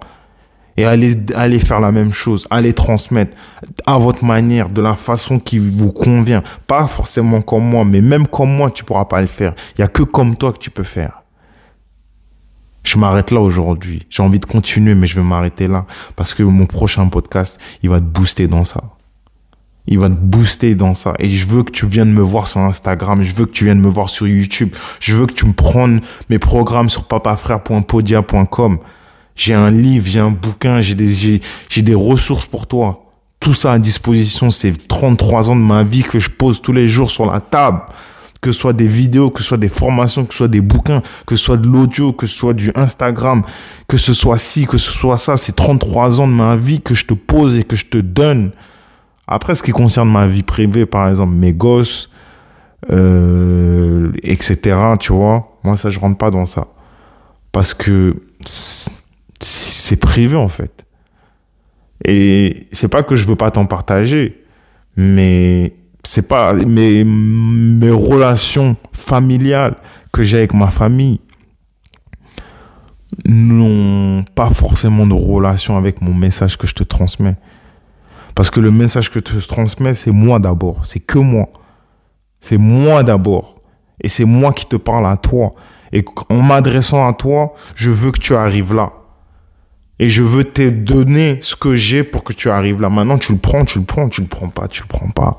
et 0.79 0.85
allez, 0.85 1.59
faire 1.59 1.81
la 1.81 1.91
même 1.91 2.13
chose, 2.13 2.47
allez 2.49 2.71
transmettre 2.71 3.35
à 3.85 3.97
votre 3.97 4.23
manière, 4.23 4.69
de 4.69 4.81
la 4.81 4.95
façon 4.95 5.37
qui 5.37 5.59
vous 5.59 5.91
convient. 5.91 6.41
Pas 6.67 6.87
forcément 6.87 7.41
comme 7.41 7.65
moi, 7.65 7.83
mais 7.83 7.99
même 7.99 8.25
comme 8.25 8.55
moi, 8.55 8.71
tu 8.71 8.85
pourras 8.85 9.03
pas 9.03 9.19
le 9.19 9.27
faire. 9.27 9.55
Il 9.77 9.81
y 9.81 9.83
a 9.83 9.89
que 9.89 10.03
comme 10.03 10.37
toi 10.37 10.53
que 10.53 10.57
tu 10.57 10.69
peux 10.69 10.83
faire. 10.83 11.23
Je 12.83 12.97
m'arrête 12.97 13.31
là 13.31 13.41
aujourd'hui. 13.41 14.05
J'ai 14.09 14.23
envie 14.23 14.39
de 14.39 14.45
continuer, 14.45 14.95
mais 14.95 15.05
je 15.05 15.15
vais 15.15 15.25
m'arrêter 15.25 15.67
là 15.67 15.85
parce 16.15 16.33
que 16.33 16.43
mon 16.43 16.65
prochain 16.65 17.05
podcast, 17.09 17.59
il 17.83 17.89
va 17.89 17.99
te 17.99 18.05
booster 18.05 18.47
dans 18.47 18.63
ça. 18.63 18.81
Il 19.89 19.97
va 19.97 20.07
te 20.07 20.13
booster 20.13 20.75
dans 20.75 20.93
ça. 20.93 21.15
Et 21.17 21.29
je 21.29 21.47
veux 21.47 21.63
que 21.63 21.71
tu 21.71 21.87
viennes 21.87 22.13
me 22.13 22.21
voir 22.21 22.47
sur 22.47 22.61
Instagram, 22.61 23.23
je 23.23 23.33
veux 23.33 23.45
que 23.45 23.51
tu 23.51 23.65
viennes 23.65 23.81
me 23.81 23.89
voir 23.89 24.07
sur 24.07 24.27
YouTube, 24.27 24.73
je 24.99 25.15
veux 25.15 25.25
que 25.25 25.33
tu 25.33 25.47
me 25.47 25.53
prennes 25.53 26.01
mes 26.29 26.37
programmes 26.37 26.89
sur 26.89 27.05
papafrère.podia.com. 27.05 28.79
J'ai 29.35 29.55
un 29.55 29.71
livre, 29.71 30.05
j'ai 30.07 30.19
un 30.19 30.29
bouquin, 30.29 30.81
j'ai 30.81 30.93
des, 30.93 31.95
ressources 31.95 32.45
pour 32.45 32.67
toi. 32.67 33.05
Tout 33.39 33.55
ça 33.55 33.71
à 33.71 33.79
disposition, 33.79 34.51
c'est 34.51 34.87
33 34.87 35.49
ans 35.49 35.55
de 35.55 35.61
ma 35.61 35.83
vie 35.83 36.03
que 36.03 36.19
je 36.19 36.29
pose 36.29 36.61
tous 36.61 36.73
les 36.73 36.87
jours 36.87 37.09
sur 37.09 37.25
la 37.25 37.39
table. 37.39 37.81
Que 38.41 38.51
ce 38.51 38.59
soit 38.59 38.73
des 38.73 38.87
vidéos, 38.87 39.31
que 39.31 39.41
ce 39.41 39.47
soit 39.49 39.57
des 39.57 39.69
formations, 39.69 40.25
que 40.25 40.33
ce 40.33 40.39
soit 40.39 40.47
des 40.47 40.61
bouquins, 40.61 41.01
que 41.25 41.35
ce 41.35 41.43
soit 41.43 41.57
de 41.57 41.67
l'audio, 41.67 42.13
que 42.13 42.27
ce 42.27 42.37
soit 42.37 42.53
du 42.53 42.71
Instagram, 42.75 43.43
que 43.87 43.97
ce 43.97 44.13
soit 44.13 44.37
ci, 44.37 44.65
que 44.65 44.77
ce 44.77 44.91
soit 44.91 45.17
ça, 45.17 45.35
c'est 45.35 45.55
33 45.55 46.21
ans 46.21 46.27
de 46.27 46.33
ma 46.33 46.55
vie 46.55 46.79
que 46.79 46.93
je 46.93 47.05
te 47.05 47.13
pose 47.13 47.57
et 47.57 47.63
que 47.63 47.75
je 47.75 47.87
te 47.87 47.97
donne. 47.97 48.51
Après, 49.31 49.53
ce 49.53 49.61
qui 49.61 49.71
concerne 49.71 50.09
ma 50.09 50.25
vie 50.25 50.41
privée, 50.41 50.87
par 50.87 51.07
exemple, 51.07 51.33
mes 51.33 51.53
gosses, 51.53 52.09
euh, 52.91 54.11
etc., 54.23 54.75
tu 54.99 55.13
vois, 55.13 55.59
moi, 55.63 55.77
ça, 55.77 55.91
je 55.91 55.99
rentre 55.99 56.17
pas 56.17 56.31
dans 56.31 56.47
ça. 56.47 56.67
Parce 57.51 57.75
que 57.75 58.15
c'est 58.43 59.99
privé, 59.99 60.35
en 60.35 60.47
fait. 60.47 60.83
Et 62.03 62.67
c'est 62.71 62.87
pas 62.87 63.03
que 63.03 63.15
je 63.15 63.27
veux 63.27 63.35
pas 63.35 63.51
t'en 63.51 63.67
partager, 63.67 64.43
mais 64.97 65.75
c'est 66.03 66.27
pas 66.27 66.53
mes, 66.53 67.03
mes 67.03 67.91
relations 67.91 68.77
familiales 68.93 69.75
que 70.11 70.23
j'ai 70.23 70.37
avec 70.37 70.55
ma 70.55 70.71
famille 70.71 71.19
n'ont 73.25 74.23
pas 74.33 74.49
forcément 74.49 75.05
de 75.05 75.13
relation 75.13 75.77
avec 75.77 76.01
mon 76.01 76.15
message 76.15 76.57
que 76.57 76.65
je 76.65 76.73
te 76.73 76.83
transmets. 76.83 77.37
Parce 78.39 78.51
que 78.51 78.61
le 78.61 78.71
message 78.71 79.11
que 79.11 79.19
te 79.19 79.37
transmets, 79.45 79.93
c'est 79.93 80.11
moi 80.11 80.39
d'abord. 80.39 80.85
C'est 80.85 81.01
que 81.01 81.19
moi. 81.19 81.47
C'est 82.39 82.57
moi 82.57 83.03
d'abord. 83.03 83.59
Et 83.99 84.07
c'est 84.07 84.23
moi 84.23 84.53
qui 84.53 84.65
te 84.65 84.77
parle 84.77 85.07
à 85.07 85.17
toi. 85.17 85.55
Et 85.91 86.05
en 86.29 86.41
m'adressant 86.41 87.05
à 87.05 87.11
toi, 87.11 87.53
je 87.75 87.89
veux 87.89 88.13
que 88.13 88.19
tu 88.21 88.33
arrives 88.37 88.73
là. 88.73 88.93
Et 89.99 90.07
je 90.07 90.23
veux 90.23 90.45
te 90.45 90.69
donner 90.69 91.39
ce 91.41 91.57
que 91.57 91.75
j'ai 91.75 92.05
pour 92.05 92.23
que 92.23 92.31
tu 92.31 92.49
arrives 92.49 92.79
là. 92.79 92.89
Maintenant, 92.89 93.17
tu 93.17 93.33
le 93.33 93.39
prends, 93.39 93.65
tu 93.65 93.79
le 93.79 93.83
prends, 93.83 94.07
tu 94.07 94.21
le 94.21 94.27
prends 94.27 94.47
pas, 94.47 94.69
tu 94.69 94.83
le 94.83 94.87
prends 94.87 95.09
pas. 95.09 95.37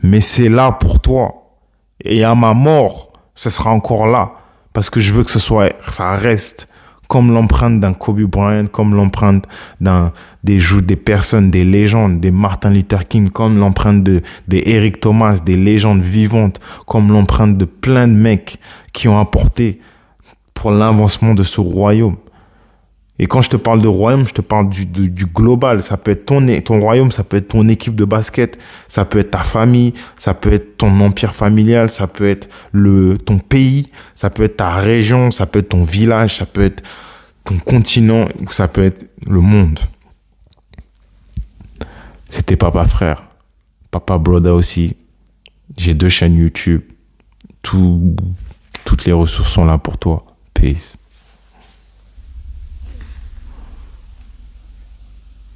Mais 0.00 0.20
c'est 0.20 0.48
là 0.48 0.70
pour 0.70 1.00
toi. 1.00 1.56
Et 2.00 2.22
à 2.22 2.36
ma 2.36 2.54
mort, 2.54 3.12
ce 3.34 3.50
sera 3.50 3.70
encore 3.70 4.06
là. 4.06 4.34
Parce 4.72 4.88
que 4.88 5.00
je 5.00 5.12
veux 5.12 5.24
que 5.24 5.32
ce 5.32 5.40
soit, 5.40 5.72
ça 5.88 6.12
reste 6.12 6.68
comme 7.14 7.30
l'empreinte 7.30 7.78
d'un 7.78 7.92
Kobe 7.92 8.22
Bryant, 8.22 8.66
comme 8.66 8.96
l'empreinte 8.96 9.44
d'un 9.80 10.10
des 10.42 10.58
des 10.84 10.96
personnes, 10.96 11.48
des 11.48 11.62
légendes, 11.64 12.18
des 12.18 12.32
Martin 12.32 12.70
Luther 12.70 13.06
King, 13.06 13.28
comme 13.28 13.56
l'empreinte 13.56 14.02
de 14.02 14.20
Eric 14.50 14.98
Thomas, 14.98 15.38
des 15.38 15.56
légendes 15.56 16.02
vivantes, 16.02 16.60
comme 16.86 17.12
l'empreinte 17.12 17.56
de 17.56 17.66
plein 17.66 18.08
de 18.08 18.14
mecs 18.14 18.58
qui 18.92 19.06
ont 19.06 19.20
apporté 19.20 19.78
pour 20.54 20.72
l'avancement 20.72 21.34
de 21.34 21.44
ce 21.44 21.60
royaume. 21.60 22.16
Et 23.24 23.26
quand 23.26 23.40
je 23.40 23.48
te 23.48 23.56
parle 23.56 23.80
de 23.80 23.88
royaume, 23.88 24.28
je 24.28 24.34
te 24.34 24.42
parle 24.42 24.68
du, 24.68 24.84
global. 25.24 25.82
Ça 25.82 25.96
peut 25.96 26.10
être 26.10 26.26
ton, 26.26 26.44
ton 26.60 26.78
royaume, 26.78 27.10
ça 27.10 27.24
peut 27.24 27.38
être 27.38 27.48
ton 27.48 27.66
équipe 27.68 27.94
de 27.94 28.04
basket, 28.04 28.58
ça 28.86 29.06
peut 29.06 29.18
être 29.18 29.30
ta 29.30 29.38
famille, 29.38 29.94
ça 30.18 30.34
peut 30.34 30.52
être 30.52 30.76
ton 30.76 31.00
empire 31.00 31.34
familial, 31.34 31.88
ça 31.88 32.06
peut 32.06 32.28
être 32.28 32.50
le, 32.72 33.16
ton 33.16 33.38
pays, 33.38 33.88
ça 34.14 34.28
peut 34.28 34.42
être 34.42 34.58
ta 34.58 34.74
région, 34.74 35.30
ça 35.30 35.46
peut 35.46 35.60
être 35.60 35.70
ton 35.70 35.84
village, 35.84 36.36
ça 36.36 36.44
peut 36.44 36.66
être 36.66 36.82
ton 37.44 37.56
continent, 37.56 38.28
ou 38.42 38.52
ça 38.52 38.68
peut 38.68 38.84
être 38.84 39.06
le 39.26 39.40
monde. 39.40 39.80
C'était 42.28 42.56
papa 42.56 42.86
frère, 42.86 43.22
papa 43.90 44.18
broda 44.18 44.52
aussi. 44.52 44.96
J'ai 45.78 45.94
deux 45.94 46.10
chaînes 46.10 46.34
YouTube. 46.34 46.82
Tout, 47.62 48.16
toutes 48.84 49.06
les 49.06 49.14
ressources 49.14 49.50
sont 49.50 49.64
là 49.64 49.78
pour 49.78 49.96
toi. 49.96 50.26
Peace. 50.52 50.98